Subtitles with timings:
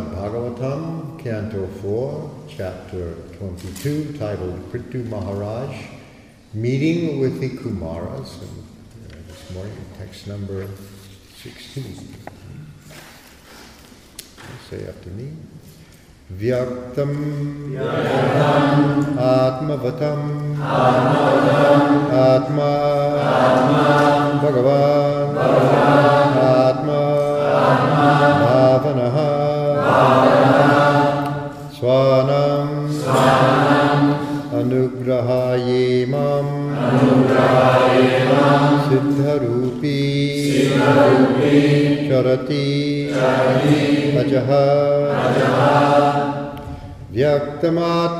[0.00, 5.76] Srimad Bhagavatam, Canto 4, Chapter 22, titled Prithu Maharaj,
[6.54, 8.40] Meeting with the Kumaras.
[8.40, 8.64] And
[9.12, 10.68] uh, this morning, text number
[11.36, 12.16] 16.
[14.68, 15.32] Say after me.
[16.32, 17.74] Vyaktam.
[19.16, 20.58] Atmavatam.
[22.12, 22.70] Atma.
[24.40, 26.19] Bhagavan
[36.88, 40.10] अनुग्रहाये माँ सिद्धरूपी।
[42.08, 43.06] चरति।
[44.18, 44.50] अजः।
[47.12, 48.10] व्यक्तमात्मावतम्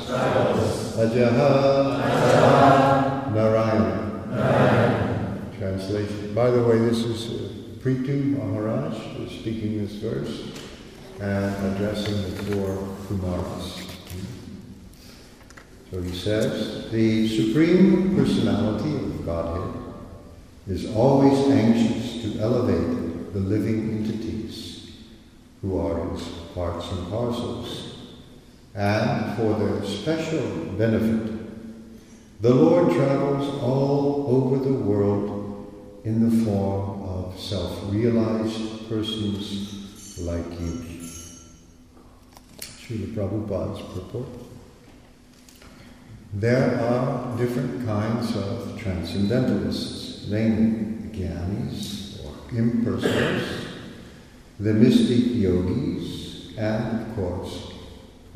[0.08, 2.00] Ajaha.
[2.00, 3.34] Ajaha.
[3.34, 4.30] Narayana.
[4.32, 5.52] Narayana.
[5.58, 6.34] Translation.
[6.34, 8.96] By the way, this is uh, Prithu Maharaj
[9.28, 10.52] speaking this verse
[11.20, 13.84] and addressing the four Kumaras.
[15.92, 19.84] So he says, the Supreme Personality of Godhead
[20.68, 24.92] is always anxious to elevate the living entities
[25.62, 27.87] who are his parts and parcels.
[28.78, 30.48] And for their special
[30.78, 31.34] benefit,
[32.42, 40.84] the Lord travels all over the world in the form of self-realized persons like you.
[42.60, 44.28] Srila Prabhupada's purport.
[46.36, 53.70] There are different kinds of transcendentalists, namely Gyanis or impersonalists,
[54.60, 57.77] the mystic yogis, and of course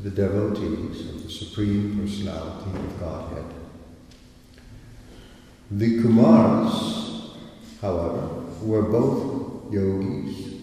[0.02, 3.44] the devotees of the Supreme Personality of Godhead.
[5.70, 7.36] The Kumaras,
[7.80, 8.26] however,
[8.62, 10.54] were both yogis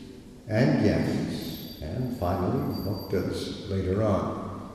[0.48, 4.72] and Gyanis, and finally bhaktas later on.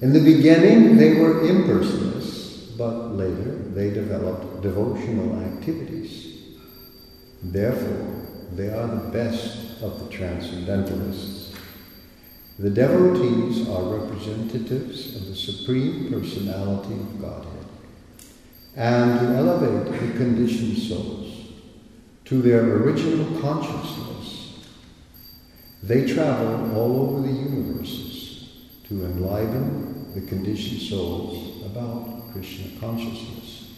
[0.00, 6.56] In the beginning, they were impersonalists, but later they developed devotional activities.
[7.42, 11.41] Therefore, they are the best of the transcendentalists.
[12.62, 17.66] The devotees are representatives of the Supreme Personality of Godhead,
[18.76, 21.48] and to elevate the conditioned souls
[22.24, 24.60] to their original consciousness,
[25.82, 33.72] they travel all over the universes to enliven the conditioned souls about Krishna consciousness.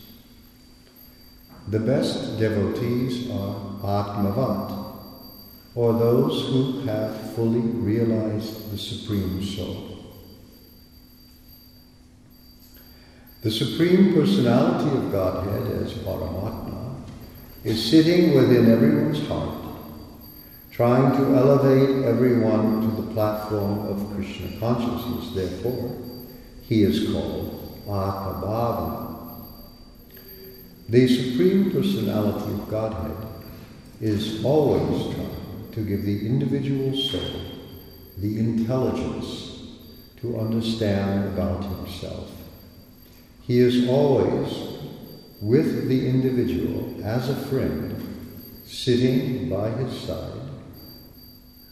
[1.69, 4.83] The best devotees are Atmavat,
[5.75, 9.94] or those who have fully realized the Supreme Soul.
[13.43, 16.94] The Supreme Personality of Godhead as Paramatma
[17.65, 19.65] is sitting within everyone's heart,
[20.71, 25.97] trying to elevate everyone to the platform of Krishna consciousness, therefore,
[26.62, 29.44] he is called Atmabhavana.
[30.88, 33.29] The Supreme Personality of Godhead
[34.00, 35.33] is always trying
[35.75, 37.41] to give the individual soul
[38.19, 39.55] the intelligence
[40.21, 42.31] to understand about himself.
[43.43, 44.75] He is always
[45.41, 48.00] with the individual as a friend,
[48.65, 50.41] sitting by his side,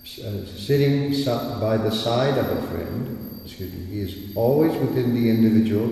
[0.05, 1.11] uh, sitting
[1.61, 5.91] by the side of a friend, excuse me, he is always within the individual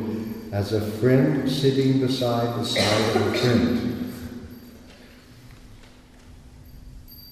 [0.52, 4.12] as a friend sitting beside the side of a friend.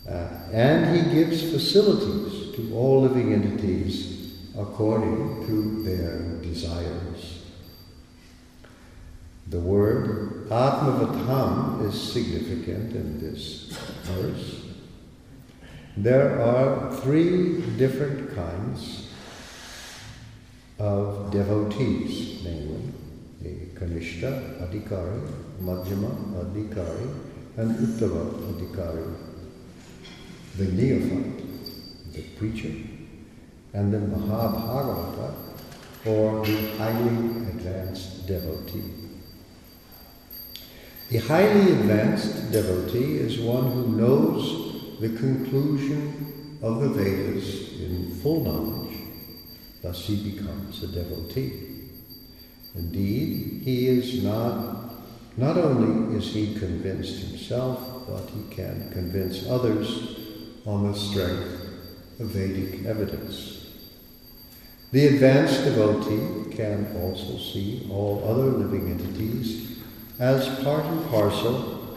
[0.08, 7.42] Uh, and he gives facilities to all living entities according to their desires.
[9.48, 14.62] The word Atmavatam is significant in this verse.
[15.96, 19.08] There are three different kinds
[20.78, 22.92] of devotees, namely
[23.40, 27.14] the Kanishta Adhikari, Madhyama Adhikari,
[27.56, 29.27] and Uttama Adhikari,
[30.58, 32.74] the neophyte, the preacher,
[33.72, 35.34] and the Mahabhagavata,
[36.04, 38.92] or the highly advanced devotee.
[41.10, 48.44] The highly advanced devotee is one who knows the conclusion of the Vedas in full
[48.44, 48.78] knowledge
[49.82, 51.52] Thus he becomes a devotee.
[52.74, 54.90] Indeed, he is not,
[55.36, 60.27] not only is he convinced himself, but he can convince others
[60.68, 63.72] on the strength of Vedic evidence.
[64.92, 69.78] The advanced devotee can also see all other living entities
[70.18, 71.96] as part and parcel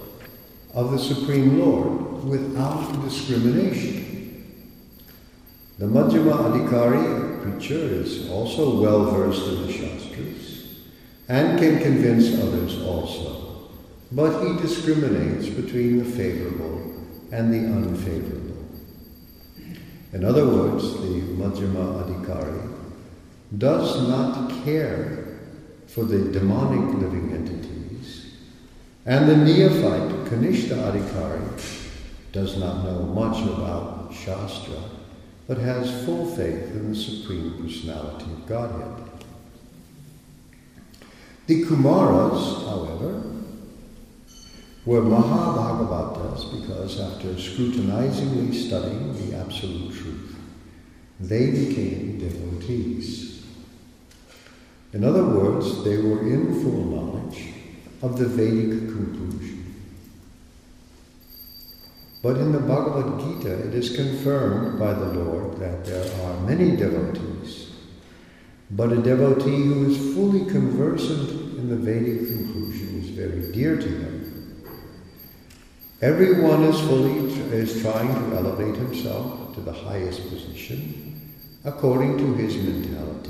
[0.74, 4.46] of the Supreme Lord without discrimination.
[5.78, 10.78] The Madhyama Adhikari preacher is also well versed in the Shastras
[11.28, 13.70] and can convince others also,
[14.14, 16.94] but he discriminates between the favorable
[17.34, 18.51] and the unfavorable.
[20.14, 22.78] In other words, the Madhyama Adhikari
[23.58, 25.40] does not care
[25.88, 28.34] for the demonic living entities,
[29.06, 31.42] and the neophyte Kanishta Adhikari
[32.32, 34.82] does not know much about Shastra,
[35.48, 39.10] but has full faith in the Supreme Personality of Godhead.
[41.48, 43.22] The Kumaras, however,
[44.86, 50.36] were Mahabhagavatas because after scrutinizingly studying the Absolute Truth,
[51.20, 53.46] they became devotees.
[54.94, 57.54] In other words, they were in full knowledge
[58.02, 59.60] of the Vedic conclusion.
[62.24, 66.76] But in the Bhagavad Gita, it is confirmed by the Lord that there are many
[66.76, 67.72] devotees,
[68.72, 73.88] but a devotee who is fully conversant in the Vedic conclusion is very dear to
[73.88, 74.11] him
[76.02, 81.32] Everyone is fully is trying to elevate himself to the highest position
[81.64, 83.30] according to his mentality.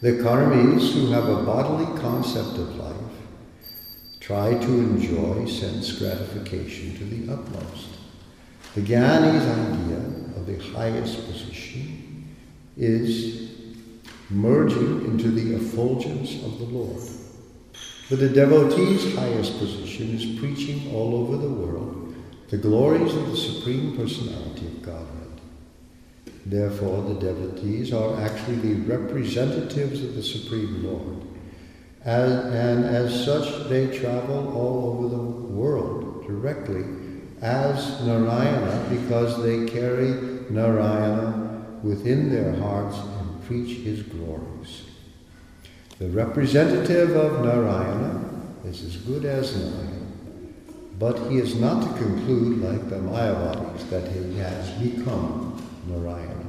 [0.00, 2.96] The karmis who have a bodily concept of life
[4.18, 7.88] try to enjoy sense gratification to the utmost.
[8.74, 9.98] The jnani's idea
[10.36, 12.34] of the highest position
[12.76, 13.52] is
[14.30, 17.02] merging into the effulgence of the Lord.
[18.08, 22.14] But the devotee's highest position is preaching all over the world
[22.48, 25.40] the glories of the Supreme Personality of Godhead.
[26.46, 31.22] Therefore, the devotees are actually the representatives of the Supreme Lord.
[32.04, 36.84] And as such, they travel all over the world directly
[37.42, 40.12] as Narayana because they carry
[40.48, 44.57] Narayana within their hearts and preach his glories.
[45.98, 48.24] The representative of Narayana
[48.64, 50.06] is as good as Narayana,
[50.96, 56.46] but he is not to conclude like the Mayavadis that he has become Narayana.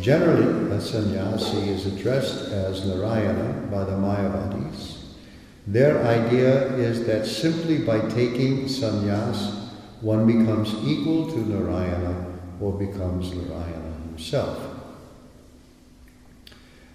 [0.00, 4.96] Generally, a sannyasi is addressed as Narayana by the Mayavadis.
[5.68, 9.68] Their idea is that simply by taking sannyas,
[10.00, 12.26] one becomes equal to Narayana
[12.60, 14.71] or becomes Narayana himself.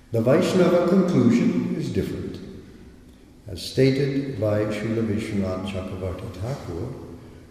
[0.10, 2.40] The Vaishnava conclusion is different.
[3.46, 6.94] As stated by Srila Vishwanath Chakravarti Thakur,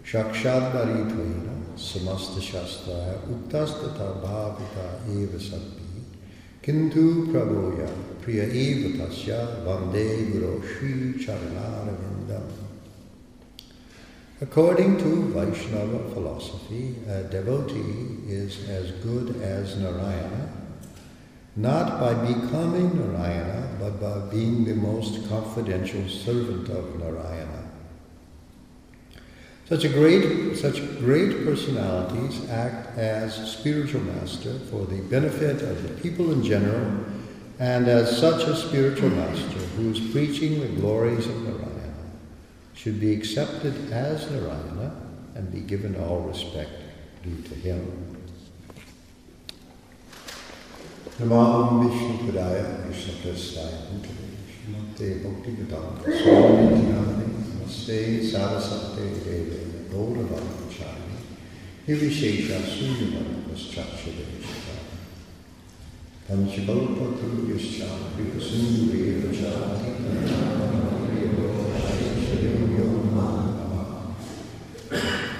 [0.03, 6.01] Shakshad Baritvaina Samasta Shastraya Uttastata Bhavita Eva Sabhi
[6.63, 7.91] Kintu Prabhoya
[8.23, 12.51] Priya Eva Tasya Vande Guru Shri Charanarvindam
[14.41, 20.56] According to Vaishnava philosophy, a devotee is as good as Narayana
[21.57, 27.71] not by becoming Narayana, but by being the most confidential servant of Narayana.
[29.67, 36.01] Such a great, such great personalities act as spiritual master for the benefit of the
[36.01, 37.03] people in general,
[37.59, 41.67] and as such a spiritual master who is preaching the glories of Narayana
[42.75, 44.95] should be accepted as Narayana
[45.33, 46.71] and be given all respect
[47.23, 48.16] due to him.
[51.17, 53.89] Tamam Namaam Vishnu Puraya Krishna Prasthaya
[54.69, 61.17] Bhutale Bhakti Vedanta Swami Jnani Namaste Sarasate Deve Gaurava Pachari
[61.87, 64.77] Nivishesha Sunyavana Vaschaksha Devishita
[66.29, 69.57] Panchakalpa Tulyascha Vipasundu Vejati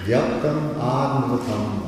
[0.08, 1.87] Vyaptam Advatam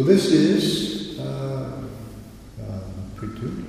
[0.00, 1.82] So this is uh,
[2.58, 2.80] uh,
[3.14, 3.64] Prithu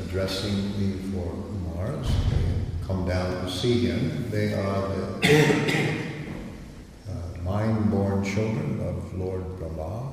[0.00, 2.06] addressing the four Kumars.
[2.06, 4.30] They come down to see him.
[4.30, 5.18] They are the
[7.10, 10.12] uh, mind-born children of Lord Brahma,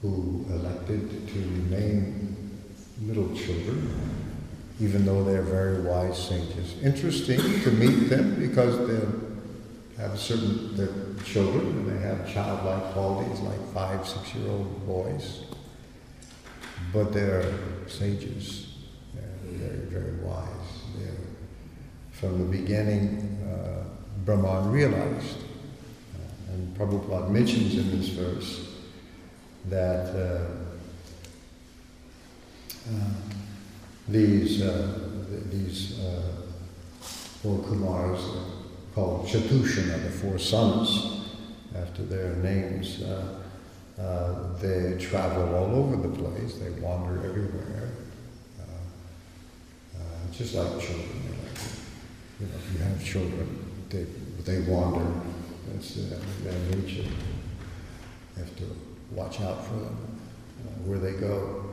[0.00, 2.58] who elected to remain
[3.02, 4.17] little children
[4.80, 6.80] even though they're very wise sages.
[6.82, 13.40] Interesting to meet them because they have certain they're children and they have childlike qualities
[13.40, 15.42] like five, six-year-old boys,
[16.92, 17.52] but they're
[17.88, 18.74] sages.
[19.14, 20.46] They're very, very wise.
[20.96, 21.10] They're,
[22.12, 23.84] from the beginning, uh,
[24.24, 28.68] Brahman realized, uh, and Prabhupada mentions in this verse
[29.66, 30.46] that uh,
[32.88, 33.37] uh,
[34.08, 34.98] these uh,
[35.50, 36.22] these uh,
[37.42, 38.20] four Kumars
[38.94, 41.26] called Chatushana, the four sons,
[41.76, 43.02] after their names.
[43.02, 43.34] Uh,
[44.00, 46.54] uh, they travel all over the place.
[46.54, 47.90] They wander everywhere,
[48.60, 50.00] uh,
[50.32, 51.22] just like children.
[52.38, 54.06] You know, if you have children, they
[54.44, 55.04] they wander.
[55.72, 57.02] That's their nature.
[57.02, 58.64] You have to
[59.10, 59.96] watch out for them
[60.84, 61.67] where they go.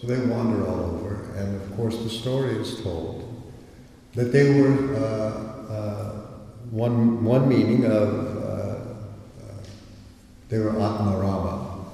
[0.00, 3.24] So they wander all over, and of course the story is told
[4.14, 6.12] that they were uh, uh,
[6.70, 8.84] one one meaning of uh, uh,
[10.48, 11.84] they were Atmarama.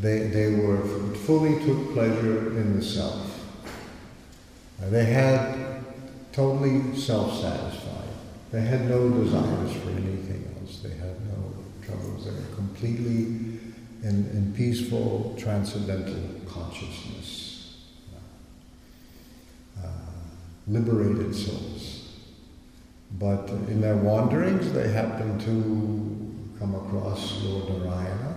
[0.00, 0.80] They they were
[1.14, 3.38] fully took pleasure in the self.
[4.82, 5.84] Uh, they had
[6.32, 8.08] totally self-satisfied.
[8.50, 10.78] They had no desires for anything else.
[10.78, 11.52] They had no
[11.84, 12.24] troubles.
[12.24, 13.49] They were completely
[14.02, 17.76] in, in peaceful, transcendental consciousness.
[19.82, 19.88] Uh,
[20.66, 22.08] liberated souls.
[23.18, 28.34] But in their wanderings, they happened to come across Lord Narayana,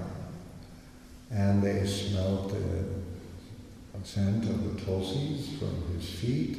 [1.31, 2.93] and they smelled the
[4.03, 6.57] scent of the tulsis from his feet,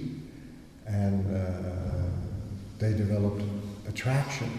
[0.86, 1.70] and uh,
[2.78, 3.42] they developed
[3.86, 4.50] attraction,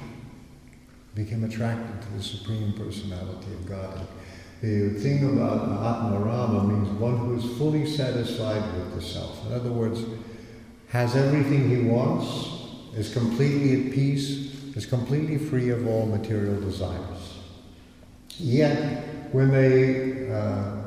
[1.15, 4.07] became attracted to the Supreme Personality of God.
[4.61, 9.45] The thing about Atmarama means one who is fully satisfied with the self.
[9.45, 10.03] In other words,
[10.89, 12.63] has everything he wants,
[12.95, 17.39] is completely at peace, is completely free of all material desires.
[18.37, 20.77] Yet, when they uh,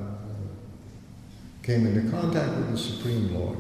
[1.63, 3.59] came into contact with the Supreme Lord,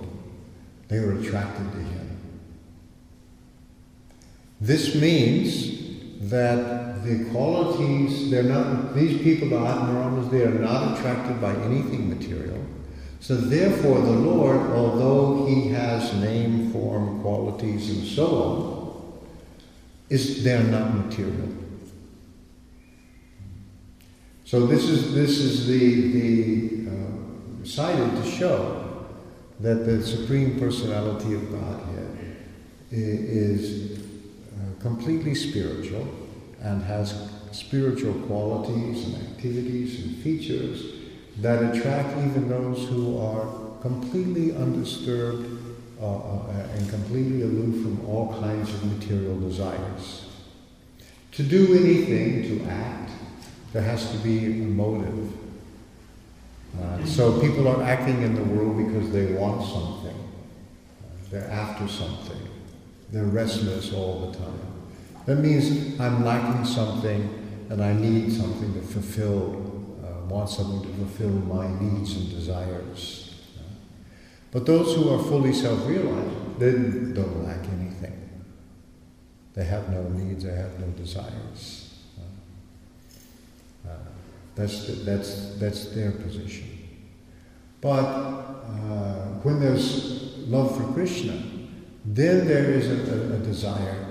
[0.88, 2.18] they were attracted to him.
[4.60, 5.87] This means
[6.20, 12.08] that the qualities, they're not, these people, the Atmaramas, they are not attracted by anything
[12.08, 12.64] material.
[13.20, 18.78] So therefore the Lord, although he has name, form, qualities, and so on,
[20.08, 21.48] is they're not material.
[24.44, 29.06] So this is this is the the uh, cited to show
[29.60, 32.16] that the supreme personality of Godhead
[32.90, 33.97] is
[34.80, 36.06] completely spiritual
[36.60, 40.98] and has spiritual qualities and activities and features
[41.38, 43.46] that attract even those who are
[43.80, 45.46] completely undisturbed
[46.00, 50.26] uh, uh, and completely aloof from all kinds of material desires.
[51.32, 53.10] To do anything, to act,
[53.72, 55.32] there has to be a motive.
[56.80, 60.16] Uh, so people are acting in the world because they want something.
[61.30, 62.47] They're after something.
[63.10, 64.60] They're restless all the time.
[65.26, 70.98] That means I'm lacking something and I need something to fulfill, uh, want something to
[70.98, 73.34] fulfill my needs and desires.
[74.50, 78.14] But those who are fully self-realized, they don't lack anything.
[79.54, 81.94] They have no needs, they have no desires.
[83.86, 83.90] Uh,
[84.54, 86.88] that's, that's, that's their position.
[87.80, 91.42] But uh, when there's love for Krishna,
[92.16, 94.06] then there is a, a, a desire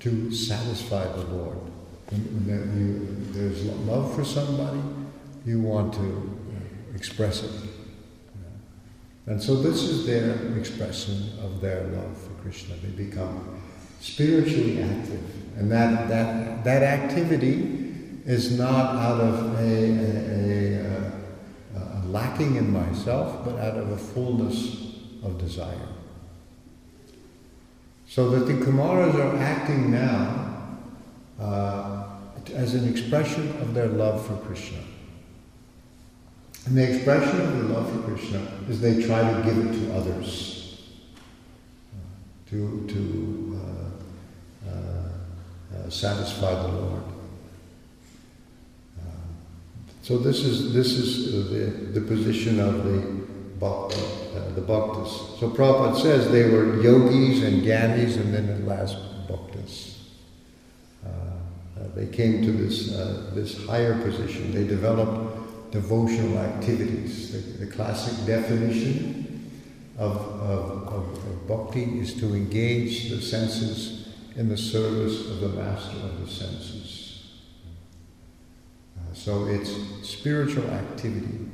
[0.00, 1.58] to satisfy the Lord.
[2.10, 4.80] When, when you, there's love for somebody,
[5.44, 7.70] you want to uh, express it.
[9.26, 12.74] And so this is their expression of their love for Krishna.
[12.76, 13.62] They become
[14.00, 15.22] spiritually active.
[15.56, 17.80] And that, that, that activity
[18.24, 21.00] is not out of a, a, a,
[21.76, 25.88] uh, a lacking in myself, but out of a fullness of desire.
[28.10, 30.66] So that the Kumaras are acting now
[31.38, 32.08] uh,
[32.52, 34.80] as an expression of their love for Krishna.
[36.66, 39.94] And the expression of their love for Krishna is they try to give it to
[39.94, 40.82] others,
[42.48, 43.60] to, to
[44.66, 44.74] uh, uh,
[45.76, 47.02] uh satisfy the Lord.
[48.98, 49.02] Uh,
[50.02, 52.98] so this is this is the, the position of the
[53.60, 54.19] bhakta, uh,
[54.50, 55.38] Uh, the bhaktas.
[55.38, 58.96] So Prabhupada says they were yogis and gyanis, and then at last
[59.28, 59.98] bhaktas.
[61.04, 61.08] Uh,
[61.94, 64.52] they came to this uh, this higher position.
[64.52, 67.32] They developed devotional activities.
[67.32, 69.50] The, the classic definition
[69.98, 75.48] of, of, of, of, bhakti is to engage the senses in the service of the
[75.48, 77.40] master of the senses.
[78.98, 81.50] Uh, so it's spiritual activity.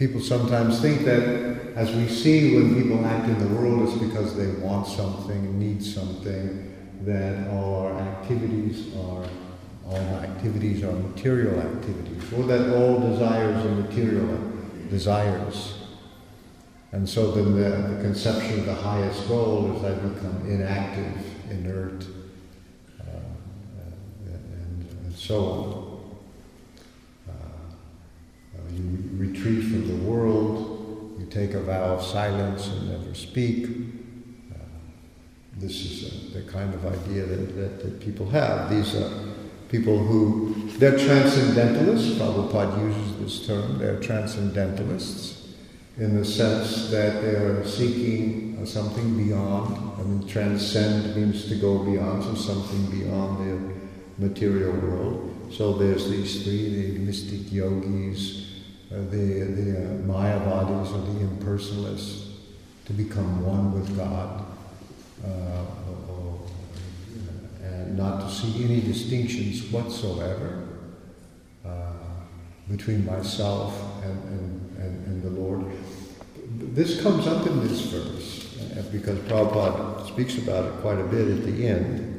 [0.00, 4.34] People sometimes think that as we see when people act in the world, it's because
[4.34, 9.26] they want something, need something, that all our activities are
[9.84, 14.40] all activities are material activities, or that all desires are material
[14.88, 15.74] desires.
[16.92, 22.06] And so then the, the conception of the highest goal is I become inactive, inert,
[23.00, 23.18] uh,
[24.24, 26.00] and, and, so on.
[27.28, 27.32] Uh,
[28.56, 33.66] uh, you retreat from the world, you take a vow of silence and never speak.
[34.52, 34.58] Uh,
[35.58, 38.70] this is uh, the kind of idea that, that, that people have.
[38.70, 39.10] These are
[39.68, 45.48] people who, they're transcendentalists, Prabhupada uses this term, they're transcendentalists
[45.98, 49.74] in the sense that they are seeking something beyond.
[49.98, 53.78] I mean, transcend means to go beyond, so something beyond
[54.18, 55.48] the material world.
[55.50, 58.49] So there's these three, the mystic yogis,
[58.92, 62.32] uh, the, the uh, Mayavadis or the impersonalists,
[62.86, 64.44] to become one with God.
[65.24, 65.64] Uh,
[67.62, 70.66] and not to see any distinctions whatsoever
[71.64, 71.92] uh,
[72.68, 75.64] between myself and, and, and, and, the Lord.
[76.74, 81.28] This comes up in this verse uh, because Prabhupada speaks about it quite a bit
[81.28, 82.10] at the end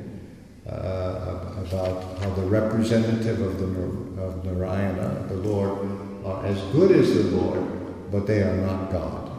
[0.65, 7.23] about how the representative of, the, of Narayana, the Lord, are as good as the
[7.35, 9.31] Lord, but they are not God.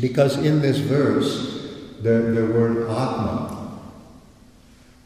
[0.00, 3.58] Because in this verse, the, the word Atma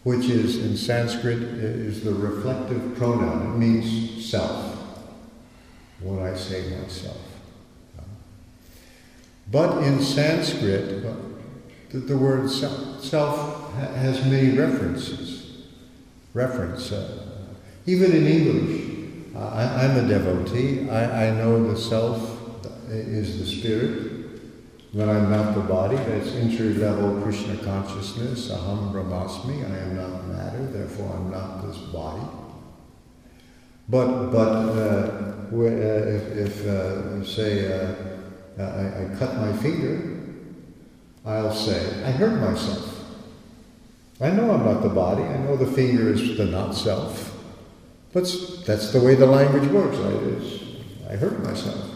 [0.02, 3.54] which is in Sanskrit is the reflective pronoun.
[3.54, 4.76] It means self.
[6.00, 7.20] When I say myself.
[9.50, 11.04] But in Sanskrit,
[11.90, 15.66] the, the word self has many references.
[16.34, 16.90] Reference.
[16.90, 17.28] Uh,
[17.86, 18.81] even in English,
[19.36, 20.88] I, am a devotee.
[20.90, 22.38] I, I know the self
[22.88, 24.12] is the spirit
[24.94, 30.26] that I'm not the body, that's entry level Krishna consciousness, aham brahmasmi, I am not
[30.26, 32.22] matter, therefore I'm not this body.
[33.88, 37.94] But, but uh, uh if, if uh, say, uh,
[38.58, 40.20] I, I cut my finger,
[41.24, 43.04] I'll say, I hurt myself.
[44.20, 47.31] I know I'm not the body, I know the finger is the not self.
[48.12, 48.24] But
[48.66, 49.96] that's the way the language works?
[49.96, 50.62] Is
[51.08, 51.92] I hurt myself.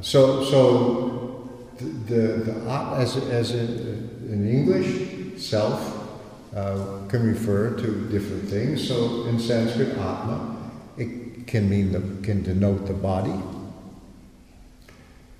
[0.00, 6.08] so, so the, the, the as, as in, in English, self
[6.54, 8.86] uh, can refer to different things.
[8.86, 13.34] So in Sanskrit, Atma, it can mean the, can denote the body.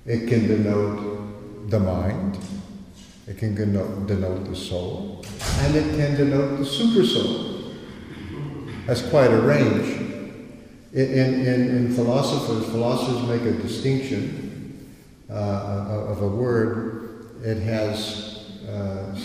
[0.05, 2.37] It can denote the mind.
[3.27, 5.23] It can denote, denote the soul,
[5.59, 7.60] and it can denote the super soul.
[8.85, 9.99] That's quite a range.
[10.93, 14.89] In, in, in philosophers, philosophers make a distinction
[15.29, 19.15] uh, of a word, it has uh,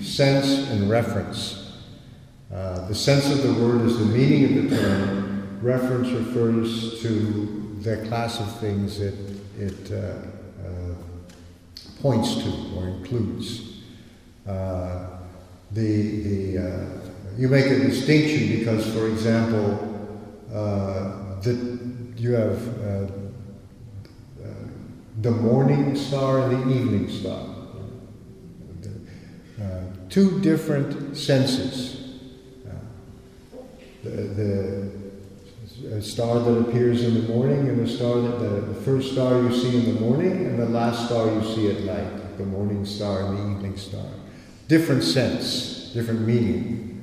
[0.00, 1.78] sense and reference.
[2.52, 5.58] Uh, the sense of the word is the meaning of the term.
[5.60, 9.14] Reference refers to the class of things it,
[9.58, 9.96] it uh,
[10.66, 10.94] uh,
[12.00, 13.82] points to or includes.
[14.46, 15.08] Uh,
[15.72, 19.82] the, the, you make a distinction because, for example,
[21.42, 21.78] the,
[22.16, 22.58] you have
[25.22, 27.46] the morning star and the evening star.
[29.60, 32.20] Uh, two different senses.
[32.66, 32.70] Uh,
[34.04, 34.90] the,
[35.82, 39.40] the star that appears in the morning and the star that the, the, first star
[39.40, 42.38] you see in the morning and the last star you see at night.
[42.38, 44.06] The morning star and the evening star.
[44.68, 46.95] Different sense, different meaning.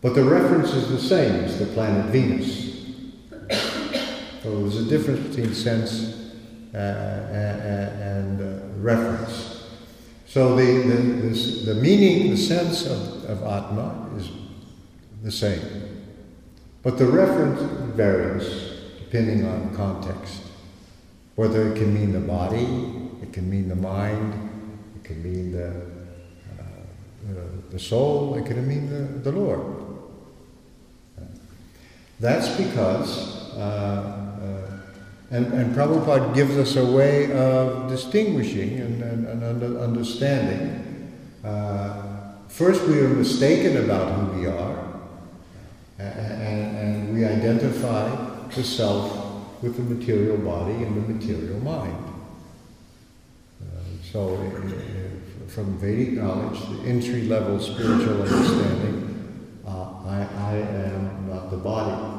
[0.00, 2.68] But the reference is the same as the planet Venus.
[4.42, 6.32] So there's a difference between sense
[6.72, 9.66] uh, and uh, reference.
[10.26, 14.30] So the, the, the meaning, the sense of, of Atma is
[15.24, 16.04] the same.
[16.82, 17.60] But the reference
[17.96, 20.42] varies depending on context.
[21.34, 22.66] Whether it can mean the body,
[23.22, 24.50] it can mean the mind,
[24.96, 25.70] it can mean the,
[26.60, 27.32] uh,
[27.70, 29.87] the soul, it can mean the, the Lord.
[32.20, 34.18] That's because uh,
[35.30, 41.12] and, and Prabhupada gives us a way of distinguishing and, and, and understanding.
[41.44, 44.88] Uh, first, we are mistaken about who we are,
[45.98, 48.08] and, and we identify
[48.54, 52.04] the self with the material body and the material mind.
[53.60, 54.34] Uh, so,
[55.48, 59.07] from Vedic knowledge, the entry level spiritual understanding, uh,
[60.08, 62.18] I, I am not the body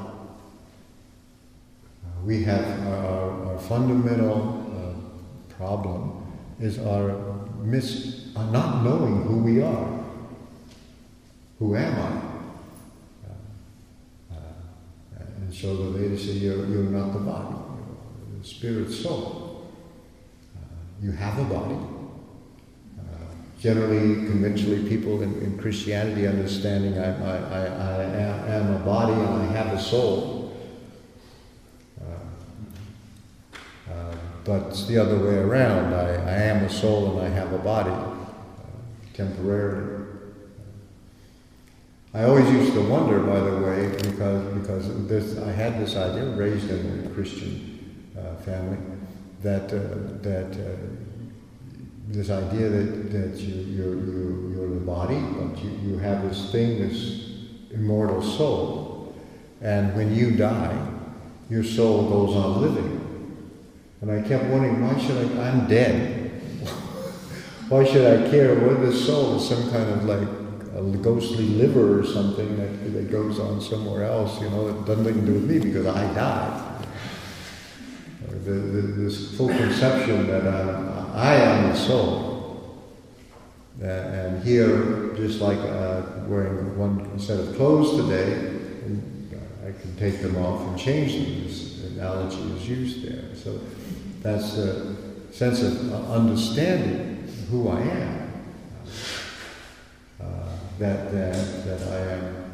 [2.23, 6.25] we have our, our fundamental uh, problem
[6.60, 7.15] is our
[7.60, 9.99] mis- uh, not knowing who we are.
[11.58, 13.28] who am I?
[13.28, 17.56] Uh, uh, and so the Vedas say you're, you're not the body,
[18.30, 19.69] you're the spirit soul.
[20.56, 20.60] Uh,
[21.02, 21.78] you have a body.
[23.60, 28.04] Generally, conventionally, people in, in Christianity understanding I, I, I, I
[28.56, 30.58] am, a body and I have a soul.
[32.02, 35.93] Uh, uh, but it's the other way around.
[35.93, 38.15] I, I am a soul and I have a body uh,
[39.13, 40.06] temporarily.
[42.13, 46.26] I always used to wonder, by the way, because because this, I had this idea,
[46.30, 48.78] raised in a Christian uh, family,
[49.43, 50.58] that uh, that
[52.10, 56.52] this idea that that you you're, you you're the body, but you, you have this
[56.52, 57.30] thing, this
[57.72, 59.15] immortal soul,
[59.62, 60.88] and when you die,
[61.50, 62.95] your soul goes on living.
[64.02, 65.50] And I kept wondering, why should I?
[65.50, 66.32] I'm dead.
[67.69, 68.56] why should I care?
[68.56, 70.28] What if the soul is some kind of like
[70.80, 75.04] a ghostly liver or something that, that goes on somewhere else, you know, that doesn't
[75.04, 76.88] nothing to do with me because I died.
[78.45, 82.80] The, the, this full conception that I'm, I am the soul.
[83.82, 88.58] Uh, and here, just like uh, wearing one set of clothes today,
[89.65, 91.43] I can take them off and change them.
[91.43, 93.36] This analogy is used there.
[93.36, 93.60] So
[94.22, 94.95] that's the
[95.32, 98.19] sense of understanding who I am
[100.80, 102.52] that, that, that I am.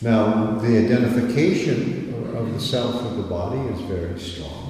[0.00, 4.63] now, the identification of the self with the body is very strong.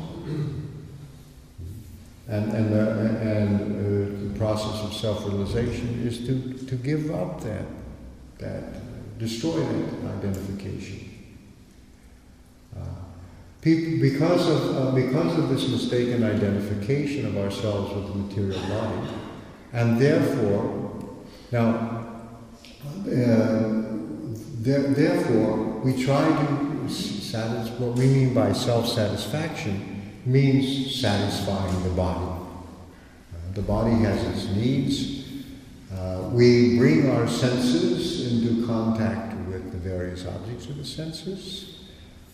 [2.27, 7.67] And, and, the, and uh, the process of self-realization is to, to give up that,
[8.39, 11.11] that, destroy that identification.
[12.75, 12.81] Uh,
[13.61, 19.11] because of, uh, because of this mistaken identification of ourselves with the material body,
[19.73, 20.85] and therefore
[21.55, 22.05] now,
[23.07, 23.85] uh,
[24.59, 26.65] therefore, we try to
[27.79, 29.94] what we mean by self-satisfaction
[30.27, 32.25] means satisfying the body.
[33.33, 35.25] Uh, the body has its needs.
[35.93, 41.79] Uh, we bring our senses into contact with the various objects of the senses.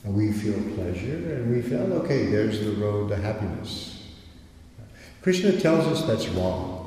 [0.05, 4.09] And we feel pleasure and we feel, okay, there's the road to happiness.
[5.23, 6.81] Krishna tells us that's wrong.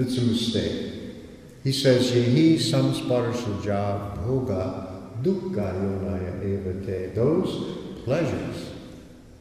[0.00, 0.94] It's a mistake.
[1.62, 4.89] He says, Yehi samsparshaja bhoga
[5.22, 7.14] dukkha yonaya evate.
[7.14, 8.70] Those pleasures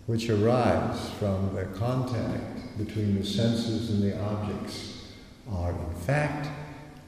[0.05, 5.03] which arise from the contact between the senses and the objects
[5.51, 6.47] are in fact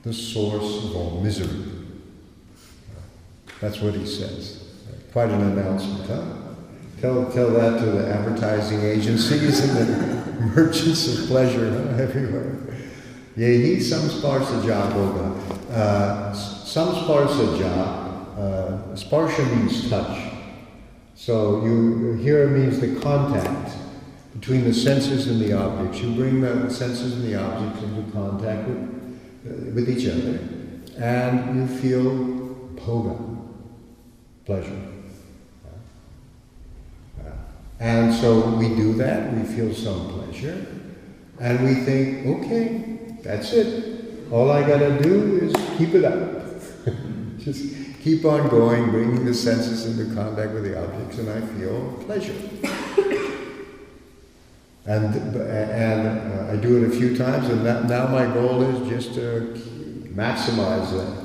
[0.03, 1.71] the source of all misery.
[3.59, 4.63] That's what he says.
[5.11, 6.23] Quite an announcement, huh?
[6.99, 12.03] Tell, tell that to the advertising agencies and the merchants of pleasure huh?
[12.03, 12.55] everywhere.
[13.37, 15.35] Yehi samsparsaja bhoga.
[15.71, 18.00] Uh, samsparsaja,
[18.41, 20.33] uh, sparsha means touch.
[21.13, 23.77] So you here means the contact
[24.33, 25.99] between the senses and the objects.
[25.99, 28.79] You bring the senses and the objects into contact with,
[29.45, 30.39] uh, with each other,
[30.97, 32.03] and you feel
[32.75, 33.15] bhoga,
[34.45, 34.87] pleasure.
[37.79, 40.65] And so we do that, we feel some pleasure,
[41.39, 44.31] and we think, okay, that's it.
[44.31, 46.41] All I got to do is keep it up.
[47.39, 52.03] Just keep on going, bringing the senses into contact with the objects, and I feel
[52.05, 52.33] pleasure.
[54.85, 58.89] and and uh, I do it a few times, and that, now my goal is
[58.89, 59.53] just to
[60.13, 61.21] maximize that.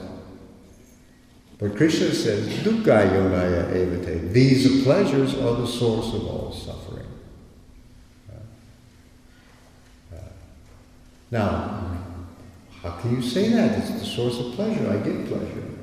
[1.59, 4.33] But Krishna says, dukkha yonaya.
[4.33, 7.07] These pleasures are the source of all suffering.
[11.31, 11.97] Now,
[12.83, 13.79] how can you say that?
[13.79, 14.89] It's the source of pleasure.
[14.89, 15.76] I get pleasure.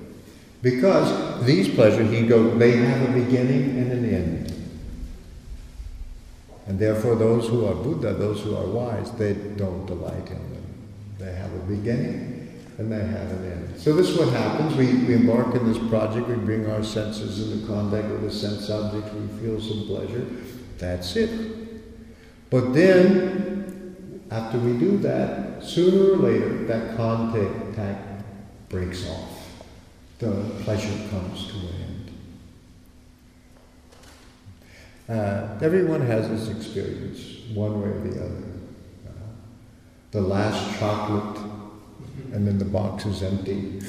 [0.63, 4.53] Because these pleasures, he goes, they have a beginning and an end.
[6.65, 10.63] And therefore, those who are Buddha, those who are wise, they don't delight in them.
[11.19, 13.73] They have a beginning and they have an end.
[13.77, 14.73] So this is what happens.
[14.77, 18.69] We, we embark in this project, we bring our senses into contact with the sense
[18.69, 19.13] object.
[19.13, 20.25] we feel some pleasure.
[20.77, 21.29] That's it.
[22.49, 28.23] But then after we do that, sooner or later, that contact
[28.69, 29.32] breaks off.
[30.23, 31.75] The pleasure comes to an
[35.09, 35.19] end.
[35.19, 37.19] Uh, everyone has this experience,
[37.53, 38.43] one way or the other.
[39.05, 39.11] Uh,
[40.11, 41.43] the last chocolate,
[42.31, 43.81] and then the box is empty.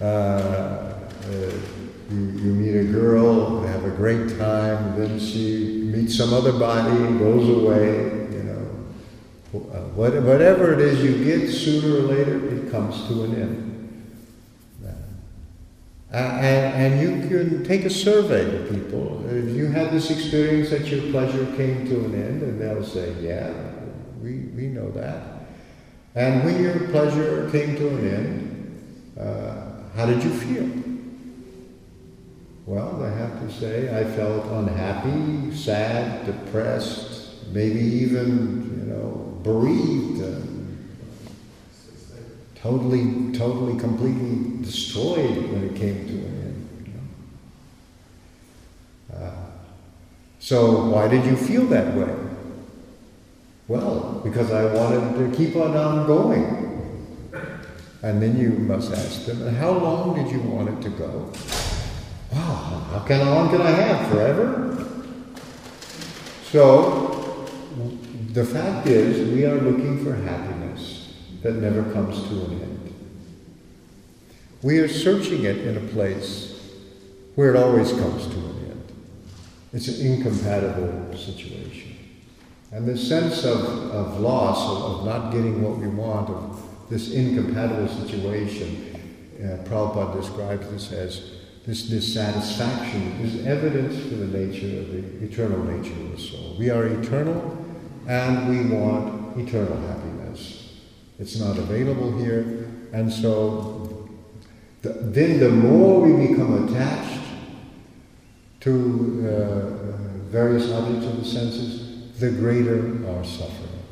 [0.00, 0.94] Uh, uh,
[1.28, 7.18] you, you meet a girl, have a great time, then she meets some other body,
[7.18, 7.96] goes away,
[8.30, 9.60] you know.
[9.74, 13.68] uh, what- whatever it is you get, sooner or later, it comes to an end.
[16.12, 19.24] Uh, and, and you can take a survey of people.
[19.30, 23.14] If you had this experience that your pleasure came to an end, and they'll say,
[23.22, 23.50] Yeah,
[24.20, 25.46] we, we know that.
[26.14, 30.82] And when your pleasure came to an end, uh, how did you feel?
[32.66, 40.22] Well, I have to say, I felt unhappy, sad, depressed, maybe even, you know, bereaved,
[40.22, 40.51] uh,
[42.62, 46.86] totally, totally, completely destroyed when it came to an end.
[49.10, 49.26] You know?
[49.26, 49.46] uh,
[50.38, 52.14] so, why did you feel that way?
[53.66, 56.70] Well, because I wanted to keep on, on going.
[58.02, 61.32] And then you must ask them, and how long did you want it to go?
[62.32, 64.08] Wow, how can, long can I have?
[64.08, 64.86] Forever?
[66.50, 67.48] So,
[68.32, 70.61] the fact is, we are looking for happiness
[71.42, 72.94] that never comes to an end.
[74.62, 76.60] We are searching it in a place
[77.34, 78.92] where it always comes to an end.
[79.72, 81.96] It's an incompatible situation.
[82.70, 87.12] And the sense of, of loss, of, of not getting what we want, of this
[87.12, 88.92] incompatible situation,
[89.38, 91.32] uh, Prabhupada describes this as
[91.66, 96.56] this dissatisfaction is evidence for the nature of the eternal nature of the soul.
[96.58, 97.56] We are eternal
[98.08, 100.11] and we want eternal happiness.
[101.22, 104.08] It's not available here, and so
[104.82, 107.22] the, then the more we become attached
[108.62, 108.72] to
[109.30, 109.92] uh,
[110.32, 113.84] various objects of the senses, the greater our suffering.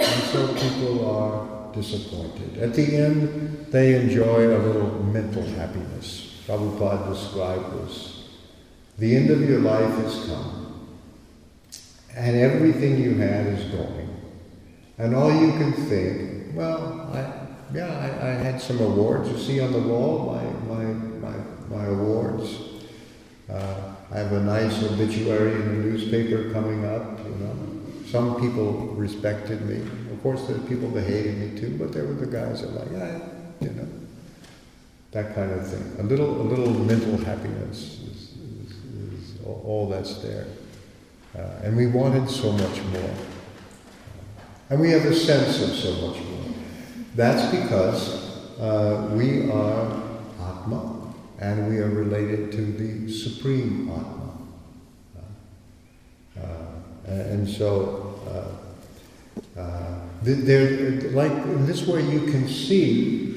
[0.00, 2.58] And so people are disappointed.
[2.58, 6.42] At the end, they enjoy a little mental happiness.
[6.48, 8.24] Prabhupada described this.
[8.98, 10.88] The end of your life has come,
[12.16, 14.17] and everything you had is going.
[14.98, 19.30] And all you can think, well, I, yeah, I, I had some awards.
[19.30, 20.84] You see on the wall my, my,
[21.30, 21.36] my,
[21.68, 22.58] my awards.
[23.48, 27.54] Uh, I have a nice obituary in the newspaper coming up, you know.
[28.06, 29.76] Some people respected me.
[30.12, 32.72] Of course, there are people that hated me too, but there were the guys that
[32.72, 33.20] like, yeah,
[33.60, 33.86] you know,
[35.12, 35.94] that kind of thing.
[35.98, 38.72] A little, a little mental happiness is, is,
[39.12, 40.46] is all, all that's there.
[41.36, 43.14] Uh, and we wanted so much more.
[44.70, 46.54] And we have a sense of so much more.
[47.14, 50.02] That's because uh, we are
[50.40, 54.18] Atma and we are related to the Supreme Atma.
[56.38, 58.20] Uh, and so,
[59.56, 63.32] uh, uh, there, like in this way, you can see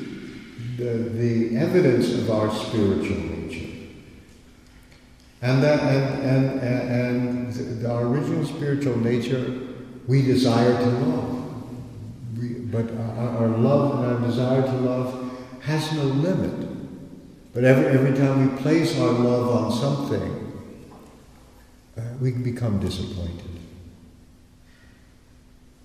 [0.78, 3.70] the, the evidence of our spiritual nature.
[5.42, 9.71] And that, and, and, and our original spiritual nature,
[10.12, 12.38] we desire to love.
[12.38, 16.68] We, but our, our love and our desire to love has no limit.
[17.54, 20.52] But every, every time we place our love on something,
[21.98, 23.58] uh, we become disappointed.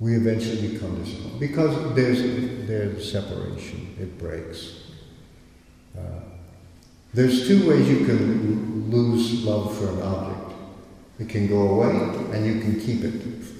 [0.00, 2.20] We eventually become disappointed because there's,
[2.66, 4.88] there's separation, it breaks.
[5.96, 6.00] Uh,
[7.14, 10.58] there's two ways you can lose love for an object.
[11.20, 11.90] It can go away
[12.36, 13.55] and you can keep it.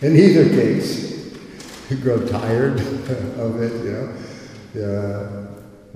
[0.00, 1.34] In either case,
[1.90, 4.14] you grow tired of it, you know.
[4.76, 5.48] Uh,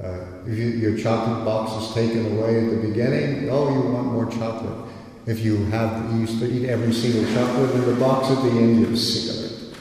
[0.03, 4.27] uh, you, your chocolate box is taken away at the beginning, oh, you want more
[4.31, 4.91] chocolate.
[5.27, 8.51] If you have you used to eat every single chocolate in the box at the
[8.51, 9.77] end, you're sick of it.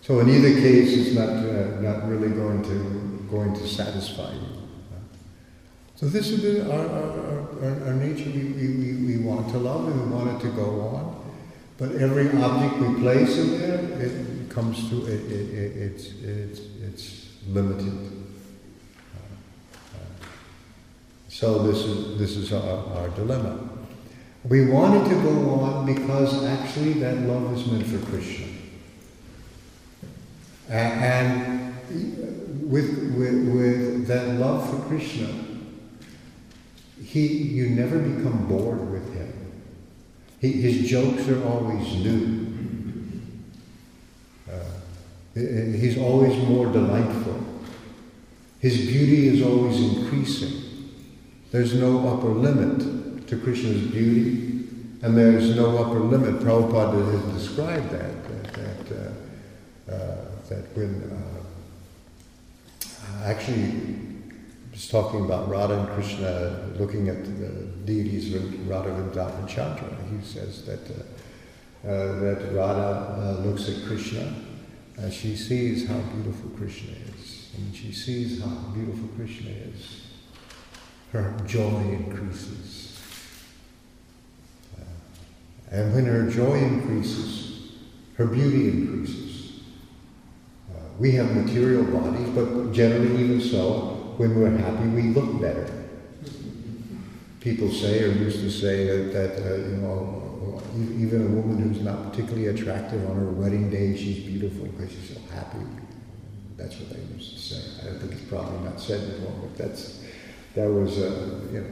[0.00, 4.54] So in either case, it's not uh, not really going to going to satisfy you.
[5.94, 8.28] So this is our, our, our, our, nature.
[8.28, 11.13] We, we, we want to love and we want it to go on.
[11.78, 16.60] But every object we place in there, it comes to it, it, it it's, it's,
[16.82, 18.10] it's limited.
[21.28, 23.58] So this is this is our, our dilemma.
[24.44, 28.46] We want it to go on because actually that love is meant for Krishna.
[30.68, 31.74] And
[32.70, 35.28] with, with, with that love for Krishna,
[37.02, 39.23] he, you never become bored with him.
[40.44, 42.52] He, his jokes are always new.
[44.46, 44.60] Uh,
[45.34, 47.42] he's always more delightful.
[48.60, 50.90] His beauty is always increasing.
[51.50, 54.68] There's no upper limit to Krishna's beauty,
[55.00, 56.42] and there's no upper limit.
[56.42, 61.10] Prabhupada has described that, that, that, uh, uh, that when
[62.92, 64.03] uh, actually
[64.74, 67.48] was talking about Radha and Krishna looking at the
[67.84, 68.34] deities
[68.66, 69.88] Radha Vrindavan Chandra.
[70.10, 74.34] He says that uh, that Radha uh, looks at Krishna
[74.96, 77.50] and she sees how beautiful Krishna is.
[77.56, 80.02] And she sees how beautiful Krishna is.
[81.12, 83.00] Her joy increases.
[84.76, 84.82] Uh,
[85.70, 87.74] and when her joy increases,
[88.16, 89.60] her beauty increases.
[90.68, 95.84] Uh, we have material bodies, but generally, even so, when we're happy, we look better.
[97.40, 100.60] People say, or used to say, that, that uh, you know,
[100.98, 105.14] even a woman who's not particularly attractive on her wedding day, she's beautiful because she's
[105.14, 105.58] so happy.
[106.56, 107.82] That's what they used to say.
[107.82, 110.04] I don't think it's probably not said anymore, but that's
[110.54, 111.70] that was uh, you know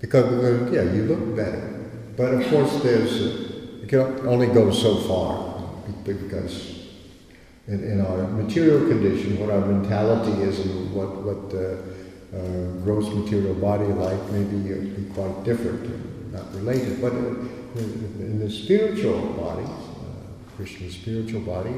[0.00, 1.80] because yeah, you look better.
[2.16, 5.62] But of course, there's uh, it can only go so far
[6.04, 6.71] because
[7.68, 11.76] in, in our material condition, what our mentality is and what what uh,
[12.34, 17.12] uh, gross material body like may be, uh, quite different, not related, but.
[17.74, 21.72] In the spiritual body, uh, Krishna's spiritual body,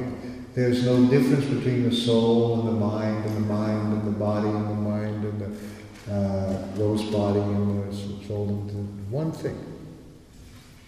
[0.52, 4.48] there's no difference between the soul and the mind, and the mind and the body,
[4.48, 8.74] and the mind and the uh, gross body and the soul into
[9.08, 9.56] one thing.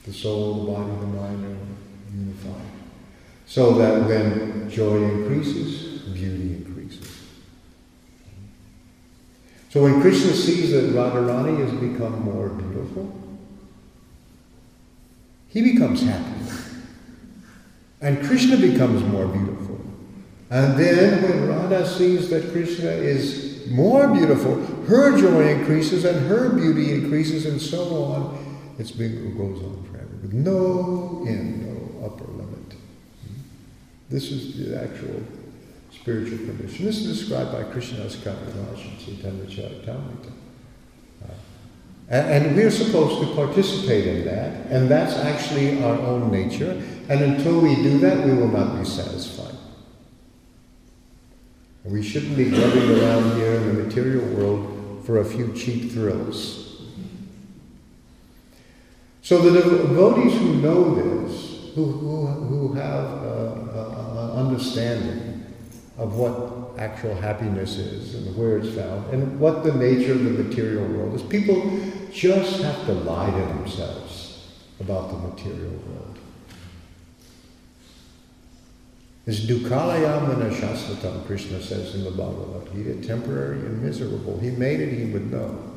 [0.05, 2.86] The soul, the body, the mind are unified.
[3.47, 7.23] So that when joy increases, beauty increases.
[9.71, 13.13] So when Krishna sees that Radharani has become more beautiful,
[15.49, 16.37] he becomes happy.
[18.01, 19.81] And Krishna becomes more beautiful.
[20.51, 26.51] And then when Radha sees that Krishna is more beautiful, her joy increases and her
[26.51, 28.47] beauty increases and so on.
[28.79, 28.87] It
[29.39, 31.66] goes on forever with no end.
[34.09, 35.23] This is the actual
[35.91, 36.87] spiritual condition.
[36.87, 40.33] This is described by Krishnadas Kaviraj in Chaitanya Charitamrita.
[41.23, 41.33] Uh,
[42.09, 46.71] and, and we're supposed to participate in that, and that's actually our own nature.
[47.09, 49.55] And until we do that, we will not be satisfied.
[51.85, 56.83] We shouldn't be grubbing around here in the material world for a few cheap thrills.
[59.23, 63.66] So the devotees who know this, who, who, who have an
[64.37, 65.45] understanding
[65.99, 70.31] of what actual happiness is and where it's found and what the nature of the
[70.31, 71.23] material world is.
[71.23, 71.81] People
[72.13, 76.19] just have to lie to themselves about the material world.
[79.27, 84.39] It's duhkhalayam ashashvatam, Krishna says in the Bhagavad Gita, temporary and miserable.
[84.39, 85.73] He made it, he would know.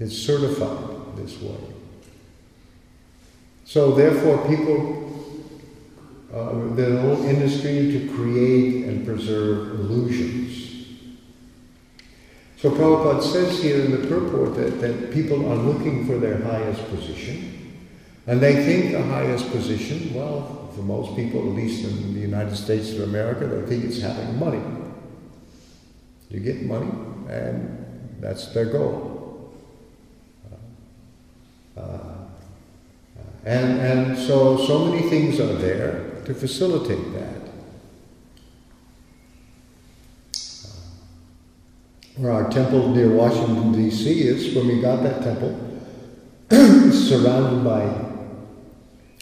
[0.00, 1.56] It's certified this way.
[3.64, 5.03] So therefore people
[6.34, 10.88] uh, the whole industry to create and preserve illusions.
[12.56, 16.84] So Prabhupada says here in the purport that, that people are looking for their highest
[16.88, 17.76] position,
[18.26, 22.56] and they think the highest position, well, for most people, at least in the United
[22.56, 24.62] States of America, they think it's having money.
[26.30, 26.90] You get money,
[27.28, 29.52] and that's their goal.
[31.76, 32.14] Uh, uh
[33.44, 37.40] and, and so, so many things are there to facilitate that.
[42.16, 44.22] Where our temple near Washington, D.C.
[44.22, 45.58] is, when we got that temple,
[46.92, 47.82] surrounded by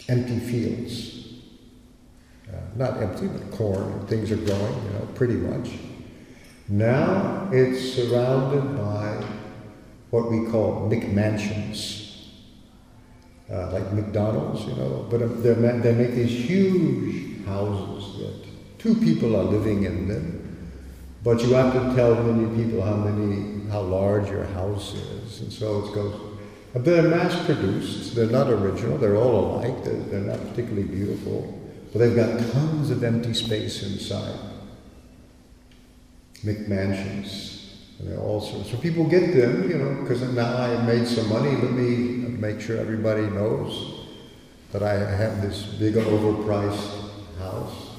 [0.09, 1.33] empty fields.
[2.47, 5.71] Uh, not empty, but corn, and things are growing, you know, pretty much.
[6.69, 9.25] Now it's surrounded by
[10.11, 12.02] what we call McMansions
[13.51, 19.43] uh, like McDonald's, you know, but they make these huge houses that two people are
[19.43, 20.39] living in them.
[21.23, 25.51] But you have to tell many people how many, how large your house is, and
[25.51, 26.29] so it goes.
[26.75, 28.15] They're mass produced.
[28.15, 28.97] They're not original.
[28.97, 29.83] They're all alike.
[29.83, 34.39] They're, they're not particularly beautiful, but they've got tons of empty space inside.
[36.43, 37.51] McMansions.
[37.99, 38.71] And they're all sorts.
[38.71, 41.51] So people get them, you know, because now I have made some money.
[41.51, 44.01] Let me make sure everybody knows
[44.73, 47.91] that I have this big overpriced house,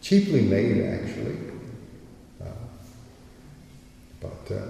[0.00, 1.36] cheaply made actually.
[2.40, 2.46] Uh,
[4.18, 4.68] but uh,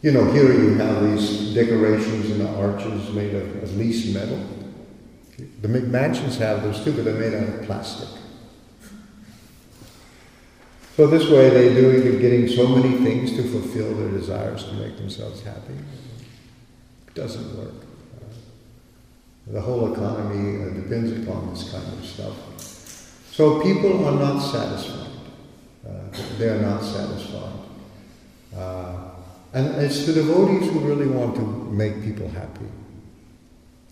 [0.00, 4.40] you know, here you have these decorations and the arches made of at least metal.
[5.62, 8.08] The McMansions have those too, but they're made out of plastic.
[10.96, 14.72] So this way they're doing they're getting so many things to fulfill their desires to
[14.74, 15.74] make themselves happy
[17.18, 17.74] doesn't work.
[19.48, 22.36] The whole economy uh, depends upon this kind of stuff.
[23.32, 25.10] So people are not satisfied.
[25.86, 25.90] Uh,
[26.38, 27.58] they are not satisfied.
[28.56, 28.94] Uh,
[29.52, 32.66] and it's the devotees who really want to make people happy.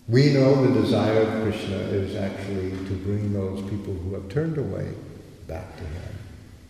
[0.08, 4.58] We know the desire of Krishna is actually to bring those people who have turned
[4.58, 4.92] away
[5.48, 6.14] back to Him.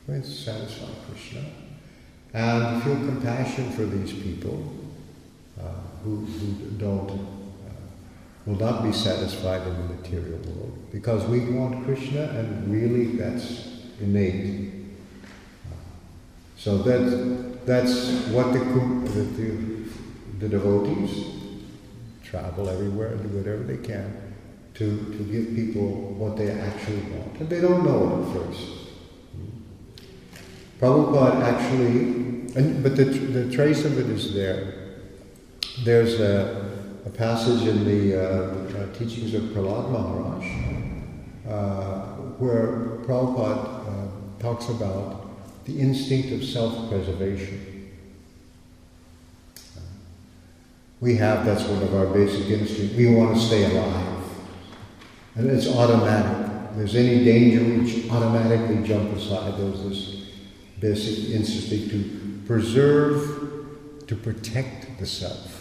[0.09, 1.45] It's satisfy Krishna.
[2.33, 4.76] And feel compassion for these people
[6.07, 7.73] who, who don't, uh,
[8.47, 10.79] will not be satisfied in the material world.
[10.93, 14.73] Because we want Krishna and really that's innate.
[16.57, 19.89] So that, that's what the, the, the,
[20.39, 21.33] the devotees
[22.23, 24.35] travel everywhere, and do whatever they can
[24.75, 27.41] to, to give people what they actually want.
[27.41, 28.69] And they don't know it at first.
[30.81, 31.99] Prabhupada actually,
[32.55, 34.86] and, but the, the trace of it is there.
[35.85, 36.73] There's a,
[37.05, 38.23] a passage in the uh,
[38.79, 40.45] uh, teachings of Prahlad Maharaj
[41.47, 42.01] uh,
[42.39, 47.93] where Prabhupada uh, talks about the instinct of self-preservation.
[51.01, 52.97] We have, that's one of our basic instincts.
[52.97, 54.25] We want to stay alive.
[55.35, 56.71] And it's automatic.
[56.71, 59.59] If there's any danger, we automatically jump aside.
[59.59, 60.25] There's this
[60.81, 65.56] basic instinct to preserve, to protect the self.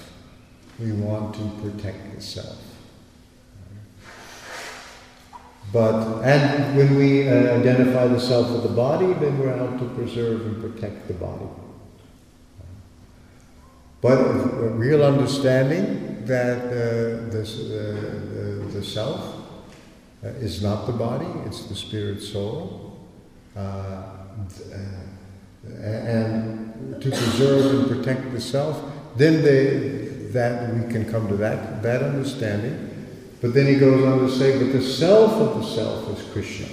[0.79, 2.57] We want to protect the self.
[5.71, 9.85] But, and when we uh, identify the self with the body, then we're out to
[9.89, 11.47] preserve and protect the body.
[14.01, 19.35] But a real understanding that uh, this, uh, the, the self
[20.23, 22.97] uh, is not the body, it's the spirit soul.
[23.55, 24.83] Uh, uh,
[25.81, 28.83] and to preserve and protect the self,
[29.15, 30.04] then they,
[30.35, 32.91] that we can come to that, that understanding.
[33.41, 36.67] But then he goes on to say, but the self of the self is Krishna.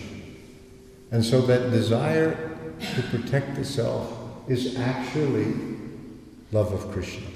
[1.12, 2.58] And so that desire
[2.96, 4.12] to protect the self
[4.48, 5.54] is actually
[6.50, 7.26] love of Krishna.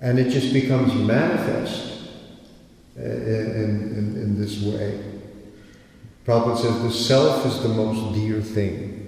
[0.00, 2.08] And it just becomes manifest
[2.98, 5.02] uh, in, in, in this way.
[6.26, 9.02] Prabhupada says the self is the most dear thing.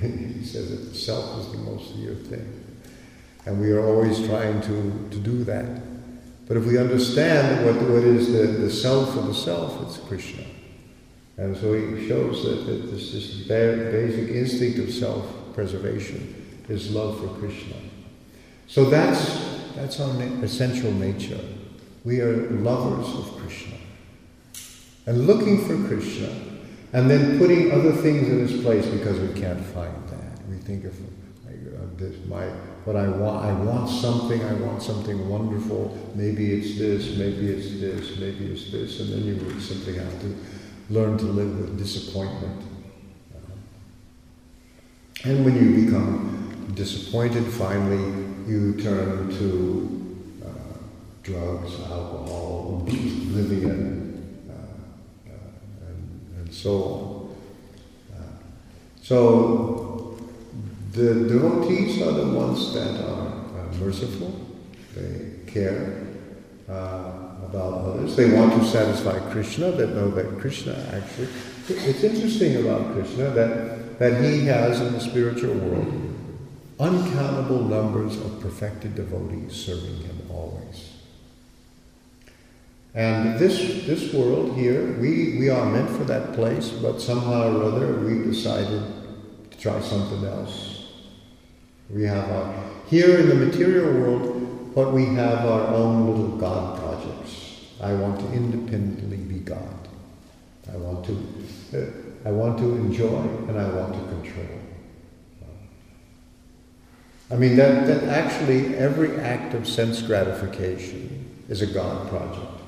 [0.00, 2.61] he says that the self is the most dear thing.
[3.44, 5.66] And we are always trying to, to do that.
[6.46, 10.44] But if we understand what, what is the, the self of the self, it's Krishna.
[11.38, 17.28] And so he shows that, that this, this basic instinct of self-preservation is love for
[17.38, 17.76] Krishna.
[18.66, 19.40] So that's,
[19.74, 21.40] that's our na- essential nature.
[22.04, 23.76] We are lovers of Krishna.
[25.06, 26.32] And looking for Krishna,
[26.92, 30.46] and then putting other things in its place because we can't find that.
[30.48, 30.94] We think of
[31.46, 32.50] like, uh, this, my
[32.84, 33.44] what I want.
[33.44, 34.42] I want something.
[34.42, 35.96] I want something wonderful.
[36.14, 37.16] Maybe it's this.
[37.16, 38.18] Maybe it's this.
[38.18, 39.00] Maybe it's this.
[39.00, 40.36] And then you would simply have to
[40.90, 42.62] learn to live with disappointment.
[45.24, 50.48] And when you become disappointed, finally you turn to uh,
[51.22, 58.16] drugs, alcohol, oblivion, uh, uh, and, and, so on.
[58.16, 58.22] Uh,
[59.00, 59.81] so
[60.92, 64.34] the devotees are the ones that are uh, merciful.
[64.94, 66.06] They care
[66.68, 67.12] uh,
[67.44, 68.16] about others.
[68.16, 69.72] They want to satisfy Krishna.
[69.72, 71.28] They know that Krishna actually.
[71.68, 76.12] It's interesting about Krishna that that he has in the spiritual world
[76.82, 80.92] uncountable numbers of perfected devotees serving him always.
[82.94, 87.64] And this, this world here, we, we are meant for that place, but somehow or
[87.64, 88.82] other we decided
[89.50, 90.71] to try something else.
[91.90, 92.54] We have our,
[92.88, 97.66] here in the material world, what we have our own little God projects.
[97.80, 99.88] I want to independently be God.
[100.72, 101.12] I want to,
[101.74, 104.46] uh, I want to enjoy and I want to control.
[107.30, 112.60] I mean, that, that actually every act of sense gratification is a God project.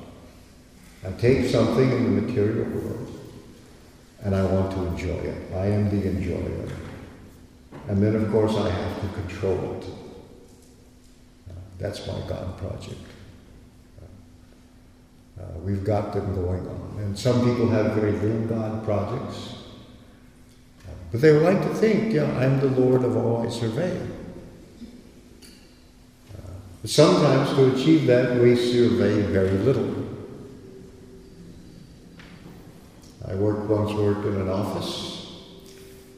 [1.07, 3.21] I take something in the material world
[4.23, 5.53] and I want to enjoy it.
[5.55, 6.69] I am the enjoyer.
[7.89, 9.87] And then, of course, I have to control it.
[11.79, 13.01] That's my God project.
[15.39, 16.97] Uh, we've got them going on.
[16.99, 19.57] And some people have very little God projects.
[21.11, 24.01] But they would like to think, yeah, I'm the Lord of all I survey.
[26.81, 30.05] But sometimes to achieve that, we survey very little.
[33.27, 35.14] I worked once worked in an office,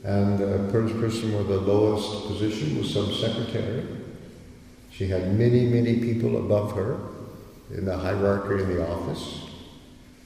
[0.07, 3.85] and a person with the lowest position was some secretary.
[4.93, 6.97] She had many, many people above her
[7.75, 9.41] in the hierarchy in the office.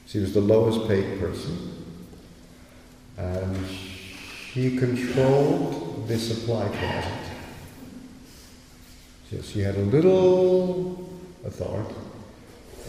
[0.07, 1.83] She was the lowest paid person,
[3.17, 3.57] and
[4.53, 7.31] she controlled the supply closet.
[9.31, 11.09] Yes, she had a little
[11.47, 11.95] authority,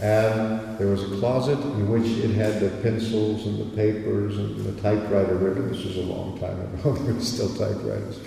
[0.00, 4.64] And there was a closet in which it had the pencils and the papers and
[4.64, 5.70] the typewriter ribbon.
[5.70, 6.92] This was a long time ago.
[7.04, 8.18] there were still typewriters.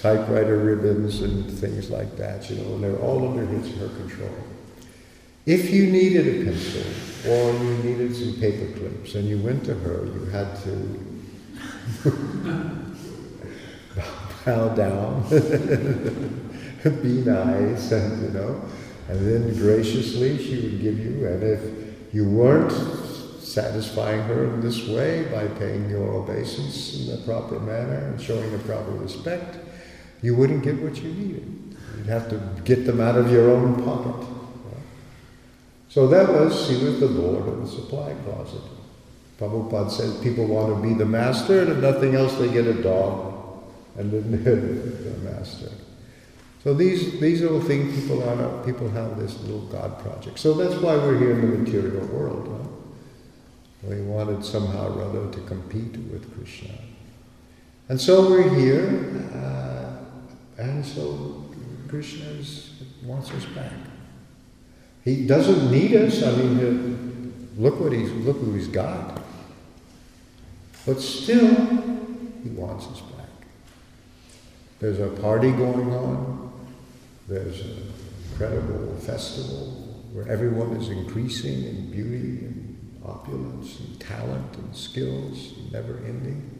[0.00, 3.88] Typewriter ribbons and things like that, you know, and they were all under his, her
[3.88, 4.30] control.
[5.44, 6.84] If you needed a pencil
[7.26, 11.08] or you needed some paper clips and you went to her, you had to
[14.44, 15.22] bow down,
[17.02, 18.60] be nice, and you know,
[19.08, 22.72] and then graciously she would give you, and if you weren't
[23.42, 28.50] satisfying her in this way by paying your obeisance in the proper manner and showing
[28.52, 29.56] the proper respect,
[30.22, 31.76] you wouldn't get what you needed.
[31.96, 34.28] You'd have to get them out of your own pocket.
[35.88, 38.60] So that was, he was the Lord of the supply closet.
[39.38, 42.82] Prabhupada says people want to be the master, and if nothing else, they get a
[42.82, 43.62] dog,
[43.96, 45.70] and then they're the master.
[46.64, 50.38] So these, these little things people are, people have this little God project.
[50.38, 52.54] So that's why we're here in the material world.
[53.82, 56.74] We wanted somehow or other to compete with Krishna.
[57.88, 61.44] And so we're here, uh, and so
[61.88, 62.26] Krishna
[63.04, 63.72] wants us back.
[65.04, 66.22] He doesn't need us.
[66.22, 69.22] I mean, look what he's look who he's got.
[70.84, 71.54] But still,
[72.42, 73.46] he wants us back.
[74.80, 76.47] There's a party going on.
[77.28, 77.92] There's an
[78.30, 79.66] incredible festival
[80.12, 86.58] where everyone is increasing in beauty and opulence and talent and skills, never ending.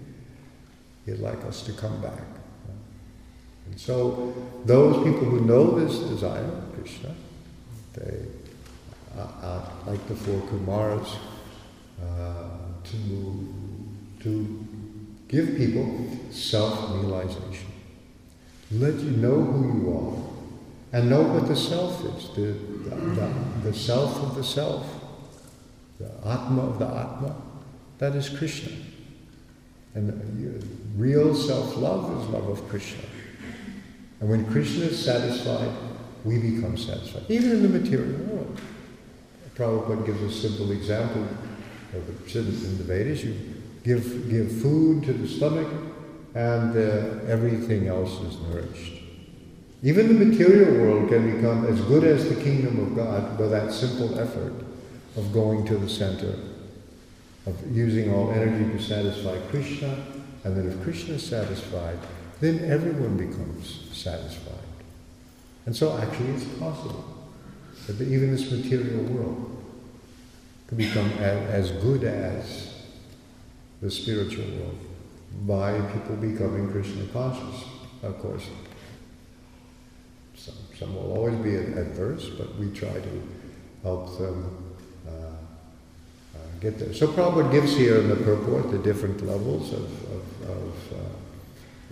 [1.06, 2.20] He'd like us to come back.
[3.64, 4.34] And so,
[4.66, 7.14] those people who know this desire, Krishna,
[7.94, 8.26] they
[9.18, 11.16] uh, like the four Kumars,
[12.02, 12.48] uh,
[12.84, 13.54] to,
[14.20, 14.66] to
[15.28, 17.72] give people self-realization.
[18.72, 20.27] Let you know who you are
[20.92, 22.52] and know what the self is, the,
[22.88, 23.34] the, the,
[23.64, 24.86] the self of the self,
[25.98, 27.34] the Atma of the Atma,
[27.98, 28.72] that is Krishna.
[29.94, 33.02] And real self-love is love of Krishna.
[34.20, 35.70] And when Krishna is satisfied,
[36.24, 38.60] we become satisfied, even in the material world.
[39.54, 41.26] Prabhupada gives a simple example
[41.92, 43.24] of the in the Vedas.
[43.24, 43.34] You
[43.82, 45.68] give, give food to the stomach,
[46.34, 48.97] and uh, everything else is nourished.
[49.82, 53.72] Even the material world can become as good as the kingdom of God by that
[53.72, 54.52] simple effort
[55.16, 56.34] of going to the center,
[57.46, 60.04] of using all energy to satisfy Krishna,
[60.44, 61.98] and then if Krishna is satisfied,
[62.40, 64.54] then everyone becomes satisfied.
[65.66, 67.04] And so actually it's possible
[67.86, 69.64] that even this material world
[70.66, 72.74] can become as, good as
[73.80, 74.78] the spiritual world
[75.46, 77.64] by people becoming Krishna conscious.
[78.02, 78.46] Of course,
[80.78, 83.22] some, will always be adverse, but we try to
[83.82, 84.74] help them
[85.08, 86.94] uh, uh, get there.
[86.94, 90.96] So Prabhupada gives here in the purport the different levels of, of, of uh,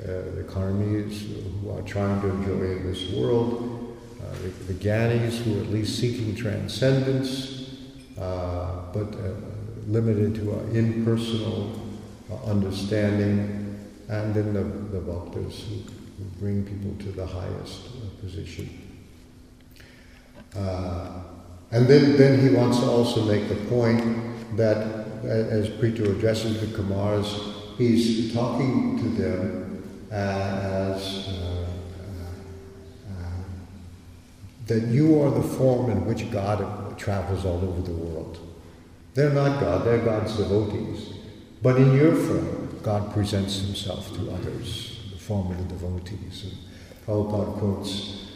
[0.03, 0.07] uh
[0.37, 1.23] the karmis
[1.63, 5.99] who are trying to enjoy this world, uh, the, the Gyanis who are at least
[5.99, 7.71] seeking transcendence,
[8.19, 9.17] uh, but
[9.89, 11.81] limited to an impersonal
[12.45, 13.79] understanding,
[14.09, 14.63] and then the,
[14.97, 15.77] the bhaktas who,
[16.19, 18.69] who bring people to the highest position.
[20.57, 21.23] Uh,
[21.71, 24.77] and then, then he wants to also make the point that
[25.25, 31.67] as Prithu addresses the Kumars, he's talking to them as uh,
[34.67, 38.39] that you are the form in which God travels all over the world.
[39.15, 41.15] They're not God, they're God's devotees.
[41.63, 46.53] But in your form, God presents himself to others, the form of the devotees.
[47.07, 48.27] Prabhupada quotes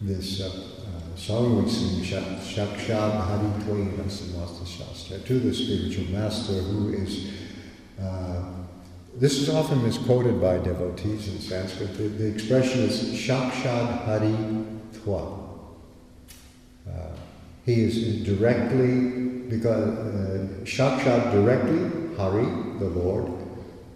[0.00, 6.52] this uh, uh, song we sing, Shakshad Hari Tvai Rasamasta Shastra, to the spiritual master
[6.52, 7.32] who is.
[8.00, 8.44] Uh,
[9.16, 11.92] this is often misquoted by devotees in Sanskrit.
[11.98, 14.64] The, the expression is Shakshad Hari
[15.02, 15.38] Twa.
[16.88, 16.92] Uh,
[17.66, 22.46] he is directly, because uh, Shakshat directly, Hari,
[22.78, 23.32] the Lord,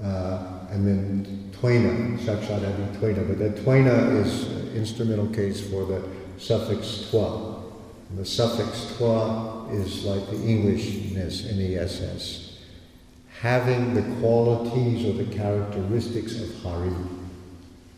[0.02, 2.60] uh, and then Twaina, Shakshat
[2.98, 6.06] Twaina, but that Twaina is instrumental case for the
[6.36, 7.62] suffix twa.
[8.10, 12.58] And the suffix twa is like the Englishness, N-E-S-S,
[13.40, 16.92] having the qualities or the characteristics of Hari,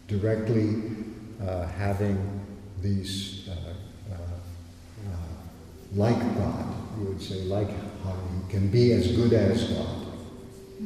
[0.06, 0.82] directly
[1.44, 2.46] uh, having
[2.82, 4.16] these uh,
[5.92, 6.74] like God.
[7.00, 7.70] You would say, like
[8.04, 9.95] Hari, can be as good as God.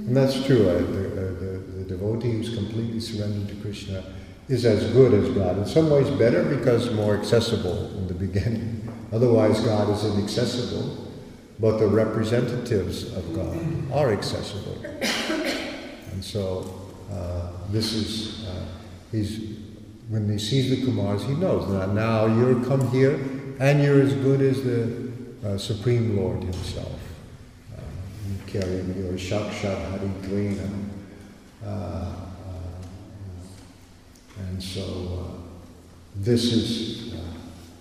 [0.07, 0.69] And that's true.
[0.69, 4.05] Uh, the, the, the devotee who's completely surrendered to Krishna
[4.49, 5.59] is as good as God.
[5.59, 8.87] In some ways better because more accessible in the beginning.
[9.13, 11.09] Otherwise, God is inaccessible,
[11.59, 14.79] but the representatives of God are accessible.
[16.13, 18.67] And so, uh, this is, uh,
[19.11, 19.57] he's,
[20.09, 23.15] when he sees the Kumars, he knows that now you're come here
[23.61, 25.13] and you're as good as the
[25.45, 27.00] uh, Supreme Lord Himself.
[28.51, 30.69] Uh, you carry your Shakshat Hari Dvena.
[31.65, 32.15] Uh, uh,
[34.39, 35.41] and so, uh,
[36.17, 37.19] this is uh,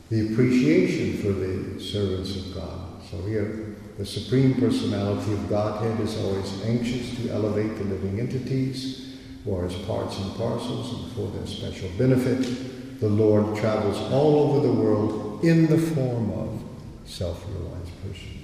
[0.10, 3.02] the appreciation for the servants of God.
[3.10, 9.18] So here, the Supreme Personality of Godhead is always anxious to elevate the living entities
[9.46, 13.00] or as parts and parcels and for their special benefit.
[13.00, 16.62] The Lord travels all over the world in the form of
[17.06, 18.39] self-realized persons.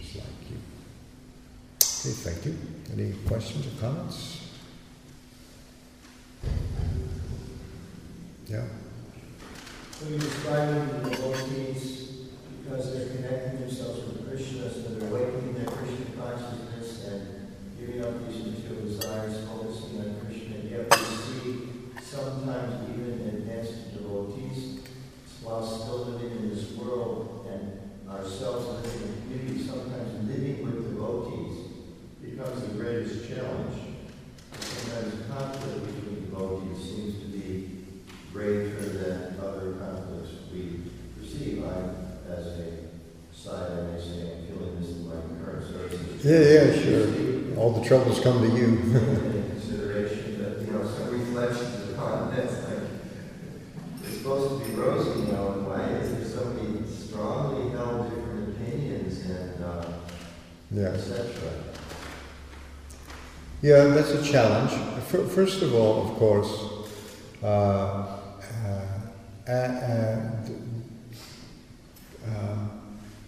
[2.05, 2.55] Okay, thank you.
[2.93, 4.47] Any questions or comments?
[8.45, 8.61] Yeah.
[10.01, 12.29] When you describe the devotees
[12.61, 18.29] because they're connecting themselves with Krishna, so they're awakening their Krishna consciousness and giving up
[18.29, 21.69] these material desires, focusing on Krishna, yet we see
[22.03, 24.81] sometimes even advanced devotees
[25.41, 31.65] while still living in this world and ourselves living in community, sometimes living with devotees
[32.45, 33.75] becomes the greatest challenge.
[34.59, 37.69] Sometimes conflict between devotees seems to be
[38.31, 40.81] greater than other conflicts we
[41.19, 41.63] perceive.
[41.65, 42.71] I, as a
[43.33, 46.25] side, I may say, I'm this in my current circumstances.
[46.25, 47.57] Yeah, yeah, sure.
[47.57, 48.65] All the troubles come to you.
[48.65, 55.19] in consideration that, you know, some reflections upon this, like, it's supposed to be rosy,
[55.21, 59.85] you know, and why is there so many strongly held different opinions and, uh,
[60.71, 60.89] yeah.
[60.89, 61.65] et cetera?
[63.61, 64.71] Yeah, that's a challenge.
[65.31, 66.65] First of all, of course,
[67.41, 68.17] uh,
[69.47, 70.21] uh, uh,
[72.27, 72.67] uh,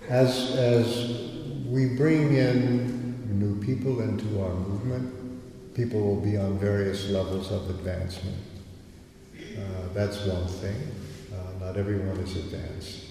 [0.09, 1.21] as, as
[1.67, 5.13] we bring in new people into our movement,
[5.73, 8.37] people will be on various levels of advancement.
[9.35, 10.91] Uh, that's one thing.
[11.31, 13.05] Uh, not everyone is advanced.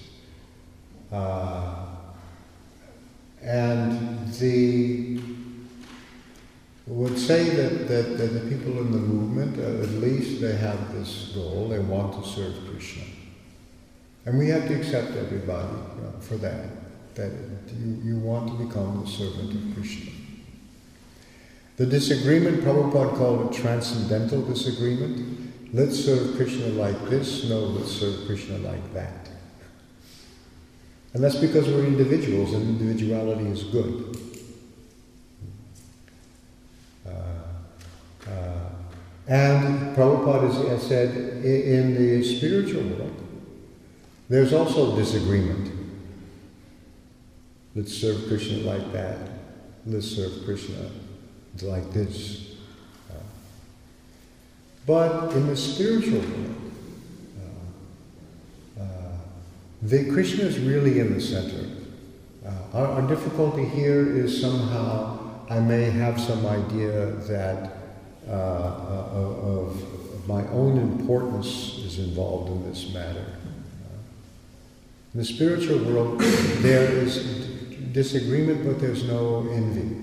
[3.42, 5.20] And the
[6.86, 10.94] would say that, that, that the people in the movement, uh, at least they have
[10.94, 13.02] this goal, they want to serve Krishna.
[14.24, 17.32] And we have to accept everybody uh, for that, that
[17.78, 20.12] you, you want to become the servant of Krishna.
[21.76, 25.74] The disagreement, Prabhupada called it transcendental disagreement.
[25.74, 29.28] Let's serve Krishna like this, no, let's serve Krishna like that.
[31.12, 34.16] And that's because we're individuals and individuality is good.
[37.06, 37.10] Uh,
[38.28, 38.68] uh,
[39.28, 43.22] and Prabhupada has- said in the spiritual world,
[44.28, 45.72] there's also disagreement.
[47.74, 49.18] Let's serve Krishna like that.
[49.84, 50.90] Let's serve Krishna
[51.62, 52.54] like this.
[53.10, 53.14] Uh,
[54.86, 56.54] but in the spiritual world,
[58.78, 58.84] uh, uh,
[59.82, 61.68] the Krishna is really in the center.
[62.44, 65.18] Uh, our, our difficulty here is somehow
[65.48, 67.75] I may have some idea that
[68.28, 73.24] uh, of, of my own importance is involved in this matter.
[73.24, 73.98] Uh,
[75.14, 77.46] in the spiritual world, there is
[77.92, 80.02] disagreement, but there's no envy.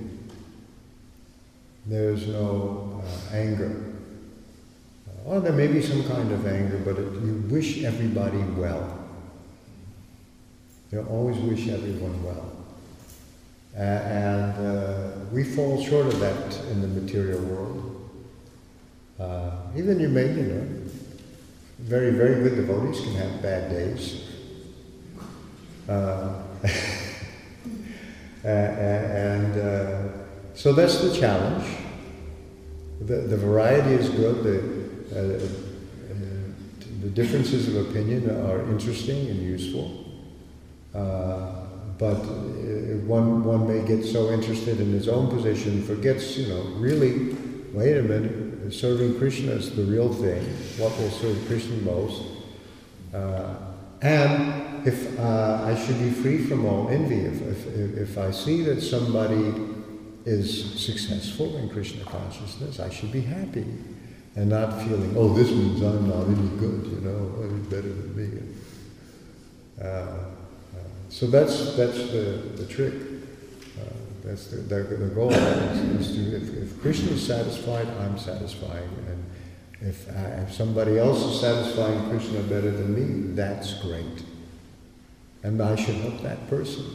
[1.85, 3.93] There's no uh, anger.
[5.07, 8.99] Uh, or there may be some kind of anger, but it, you wish everybody well.
[10.91, 12.51] You always wish everyone well.
[13.75, 17.82] A- and uh, we fall short of that in the material world.
[19.19, 20.67] Uh, even you may, you know,
[21.79, 24.29] very, very good devotees can have bad days.
[25.87, 26.41] Uh,
[28.43, 30.09] and uh,
[30.55, 31.65] so that's the challenge.
[33.01, 34.43] The, the variety is good.
[34.43, 34.59] The,
[35.13, 35.47] uh, uh,
[37.01, 40.05] the differences of opinion are interesting and useful.
[40.95, 41.51] Uh,
[41.99, 42.23] but
[43.05, 47.35] one, one may get so interested in his own position, forgets, you know, really,
[47.73, 50.41] wait a minute, serving Krishna is the real thing,
[50.77, 52.23] what will serve Krishna most.
[53.13, 53.55] Uh,
[54.01, 58.63] and if uh, I should be free from all envy, if, if, if I see
[58.63, 59.53] that somebody
[60.25, 63.65] is successful in Krishna consciousness, I should be happy
[64.35, 68.15] and not feeling, oh, this means I'm not any good, you know, he's better than
[68.15, 68.41] me.
[69.81, 70.25] Uh, uh,
[71.09, 72.93] so that's, that's the, the trick.
[74.23, 78.87] That's the, the, the goal is, is to, if, if Krishna is satisfied, I'm satisfied.
[79.09, 79.25] And
[79.81, 84.23] if, uh, if somebody else is satisfying Krishna better than me, that's great.
[85.43, 86.85] and I should help that person.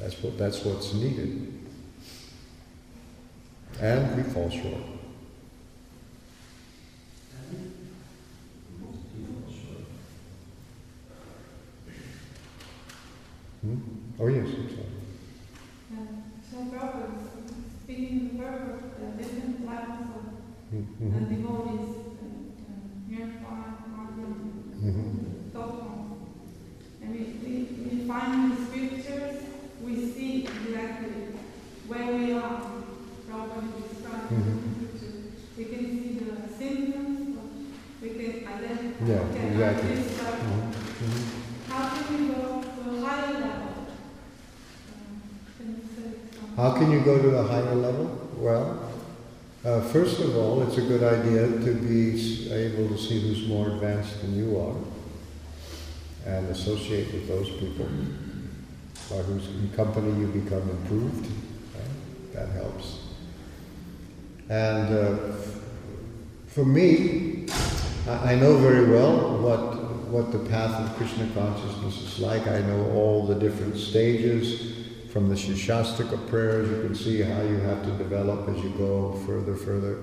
[0.00, 1.52] That's what that's what's needed.
[3.80, 4.82] And we fall short.
[13.62, 13.76] Hmm?
[14.18, 14.93] Oh yes, I'm sorry.
[17.84, 20.24] Speaking the purpose of different levels of
[20.72, 21.14] Mhm.
[21.14, 21.88] uh, devotees,
[24.82, 26.26] and so on.
[27.02, 27.52] And we, we,
[27.84, 29.36] we find in the scriptures,
[29.84, 31.12] we see exactly
[31.86, 32.62] where we are.
[33.28, 34.56] Prabhupada described Mhm.
[34.72, 35.16] scripture.
[35.58, 37.36] We can see the symptoms,
[38.00, 39.04] we can identify.
[39.06, 39.90] Yeah, okay, exactly.
[39.90, 40.48] level.
[40.48, 40.62] Mhm.
[41.04, 41.22] Mhm.
[41.68, 43.74] How can we go to a higher level?
[44.88, 45.12] Um,
[45.56, 46.43] Can you say something?
[46.56, 48.06] How can you go to a higher level?
[48.36, 48.88] Well,
[49.64, 53.70] uh, first of all, it's a good idea to be able to see who's more
[53.70, 54.76] advanced than you are
[56.26, 57.88] and associate with those people
[59.10, 61.26] by whose company you become improved.
[61.74, 62.34] right?
[62.34, 63.00] That helps.
[64.48, 65.16] And uh,
[66.46, 67.48] for me,
[68.06, 69.74] I know very well what
[70.08, 72.46] what the path of Krishna consciousness is like.
[72.46, 74.83] I know all the different stages
[75.14, 76.68] from the Shikshashtaka prayers.
[76.68, 80.02] You can see how you have to develop as you go further, further.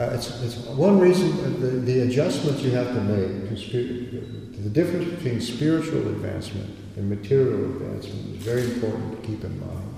[0.00, 5.10] Uh, it's, it's one reason uh, the, the adjustments you have to make the difference
[5.10, 9.94] between spiritual advancement and material advancement is very important to keep in mind.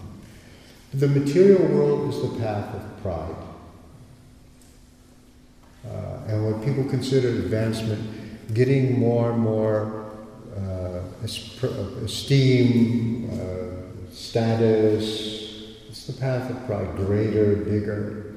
[0.95, 3.37] The material world is the path of pride.
[5.87, 10.11] Uh, and what people consider advancement, getting more and more
[10.57, 11.03] uh,
[12.03, 13.54] esteem, uh,
[14.15, 18.37] status, it's the path of pride, greater, bigger.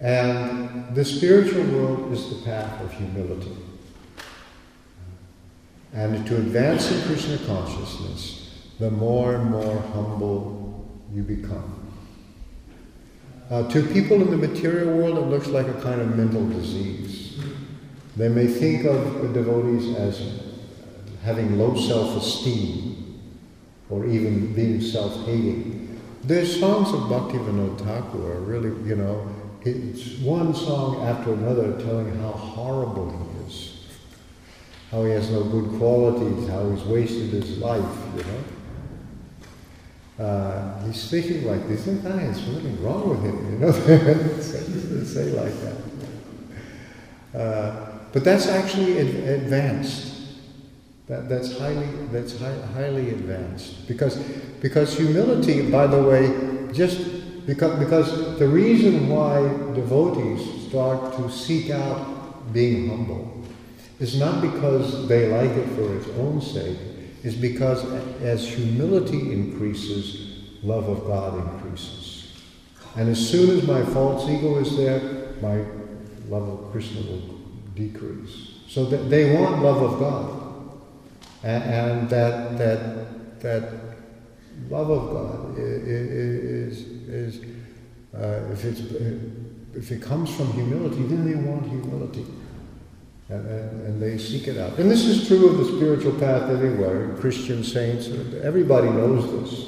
[0.00, 3.56] And the spiritual world is the path of humility.
[5.92, 11.74] And to advance in Krishna consciousness, the more and more humble you become.
[13.50, 17.40] Uh, to people in the material world, it looks like a kind of mental disease.
[18.16, 20.42] They may think of devotees as
[21.22, 23.07] having low self-esteem
[23.90, 26.00] or even being self-hating.
[26.24, 29.28] There's songs of Bhaktivinoda Thakur are really, you know,
[29.62, 33.86] it's one song after another telling how horrible he is,
[34.90, 38.44] how he has no good qualities, how he's wasted his life, you know.
[40.24, 43.70] Uh, he's speaking like this, and ah, there's something wrong with him, you know.
[44.40, 47.38] say, say like that.
[47.38, 50.07] Uh, but that's actually ad- advanced.
[51.08, 54.16] That, that's highly that's hi- highly advanced because
[54.60, 59.40] because humility, by the way, just because because the reason why
[59.74, 63.42] devotees start to seek out being humble
[63.98, 66.76] is not because they like it for its own sake,
[67.24, 67.84] is because
[68.20, 72.34] as humility increases, love of God increases.
[72.96, 75.64] And as soon as my false ego is there, my
[76.28, 77.22] love of Krishna will
[77.74, 78.52] decrease.
[78.68, 80.47] So that they want love of God.
[81.42, 83.72] And, and that, that, that
[84.68, 87.40] love of God is, is
[88.14, 88.80] uh, if, it's,
[89.74, 92.26] if it comes from humility, then they want humility.
[93.28, 94.78] And, and, and they seek it out.
[94.78, 97.14] And this is true of the spiritual path everywhere.
[97.16, 98.08] Christian saints,
[98.42, 99.66] everybody knows this.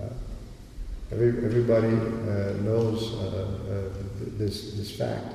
[0.00, 0.08] Uh,
[1.12, 3.88] every, everybody uh, knows uh, uh,
[4.38, 5.34] this, this fact.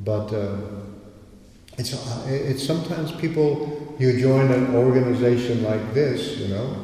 [0.00, 0.58] But uh,
[1.78, 6.76] it's, uh, it's sometimes people, you join an organization like this, you know,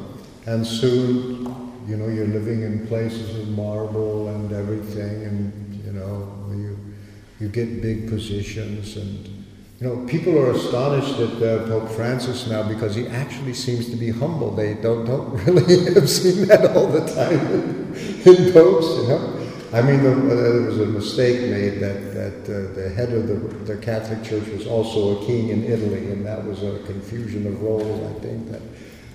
[0.47, 1.45] and soon,
[1.89, 6.79] you know, you're living in places of marble and everything, and, you know, you,
[7.41, 9.43] you get big positions and
[9.81, 13.97] you know people are astonished at uh, Pope Francis now because he actually seems to
[13.97, 14.55] be humble.
[14.55, 17.93] They don't don't really have seen that all the time
[18.25, 18.87] in popes.
[18.87, 19.42] You know,
[19.73, 23.37] I mean uh, there was a mistake made that that uh, the head of the
[23.73, 27.63] the Catholic Church was also a king in Italy, and that was a confusion of
[27.63, 28.17] roles.
[28.17, 28.63] I think that's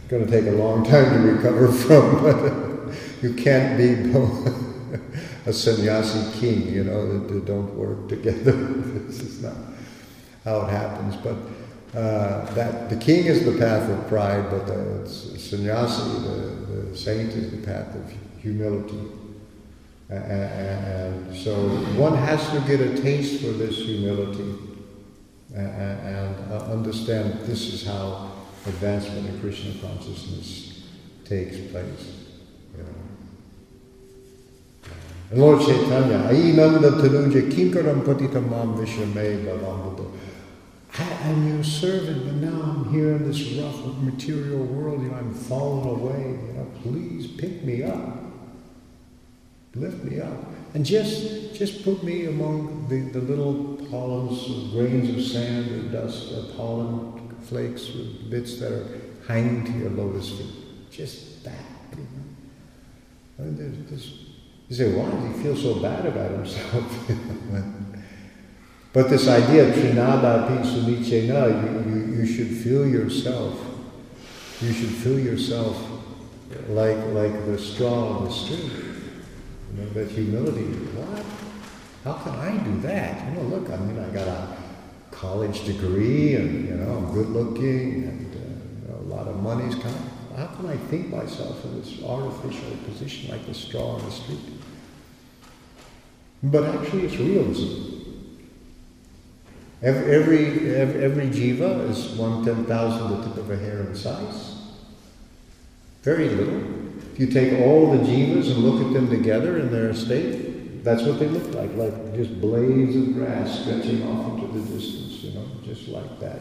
[0.08, 3.93] going to take a long time to recover from, but you can't be
[5.45, 8.51] a sannyasi king, you know, that don't work together.
[8.51, 9.55] this is not
[10.43, 11.16] how it happens.
[11.18, 11.36] But
[11.97, 17.34] uh, that the king is the path of pride, but the sannyasi, the, the saint,
[17.34, 19.26] is the path of humility.
[20.10, 21.53] And so
[21.97, 24.55] one has to get a taste for this humility
[25.53, 28.32] and understand this is how
[28.66, 30.88] advancement in Krishna consciousness
[31.26, 32.16] takes place.
[32.76, 32.89] You know.
[35.32, 40.12] And Lord Chaitanya, Ainanda Tanuja Kinkaram Patitam Mam Vishame Bhavambudhau.
[40.99, 45.01] I, I'm your servant, but now I'm here in this rough material world.
[45.03, 46.22] You know, I'm falling away.
[46.22, 48.26] You know, please pick me up,
[49.80, 50.38] lift me up,
[50.73, 56.32] and just just put me among the, the little pollens, grains of sand or dust,
[56.34, 58.88] or pollen flakes, or bits that are
[59.28, 60.91] hanging to your lotus feet.
[60.91, 61.53] Just that.
[61.91, 62.28] You know?
[63.39, 64.19] I mean, there's,
[64.69, 67.09] you say, why does he feel so bad about himself?
[68.93, 73.63] but this idea, trinad api sunichena, you, you, you should feel yourself.
[74.61, 75.78] You should feel yourself
[76.69, 78.87] like, like the straw on the street.
[79.76, 80.63] You know, that humility.
[80.95, 81.26] What?
[82.03, 83.28] How can I do that?
[83.28, 84.57] You know, look, I mean, I got a
[85.11, 89.41] college degree and, you know, I'm good looking and uh, you know, a lot of
[89.41, 90.09] money's coming.
[90.36, 94.39] How can I think myself in this artificial position like the straw on the street?
[96.43, 97.95] But actually, it's realism.
[99.82, 104.55] Every, every, every, jiva is one ten thousand the tip of a hair in size.
[106.03, 106.76] Very little.
[107.18, 111.01] If you take all the jivas and look at them together in their state, that's
[111.01, 115.32] what they look like, like just blades of grass stretching off into the distance, you
[115.32, 116.39] know, just like that.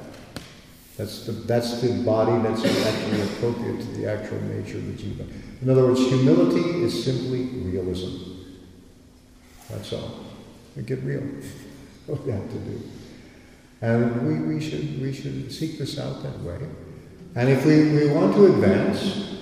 [0.99, 5.27] That's the, that's the body that's actually appropriate to the actual nature of the jiva.
[5.62, 8.33] In other words, humility is simply realism.
[9.70, 10.27] That's all.
[10.77, 11.22] We get real.
[12.07, 12.83] what we have to do.
[13.81, 16.59] And we, we, should, we should seek this out that way.
[17.35, 19.37] And if we, we want to advance,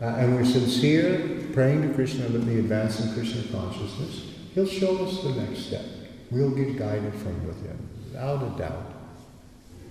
[0.00, 5.04] uh, and we're sincere, praying to Krishna that we advance in Krishna consciousness, He'll show
[5.04, 5.84] us the next step.
[6.30, 8.86] We'll get guided from within, without a doubt.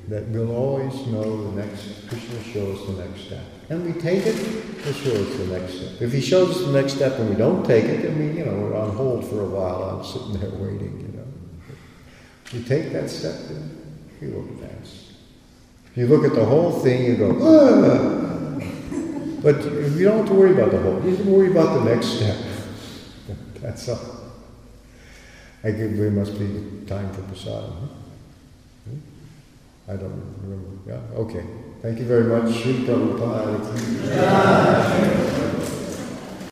[0.10, 3.44] That we'll always know the next, Krishna shows the next step.
[3.70, 6.02] And we take it, he'll show us the next step.
[6.02, 8.46] If he shows us the next step and we don't take it, then we, you
[8.46, 9.84] know, we're on hold for a while.
[9.84, 11.28] I'm sitting there waiting, you know.
[12.54, 15.14] We take that step, then he will advance.
[15.92, 18.39] If you look at the whole thing, you go, ah!
[19.42, 21.02] But you don't have to worry about the whole.
[21.04, 22.38] You can worry about the next step.
[23.62, 24.00] That's all.
[25.64, 27.74] I think there must be time for prasadam.
[27.74, 27.88] Huh?
[28.86, 29.00] Hmm?
[29.90, 30.70] I don't remember.
[30.88, 31.46] Yeah, okay.
[31.82, 32.54] Thank you very much.
[32.56, 33.60] Sri Prabhupada.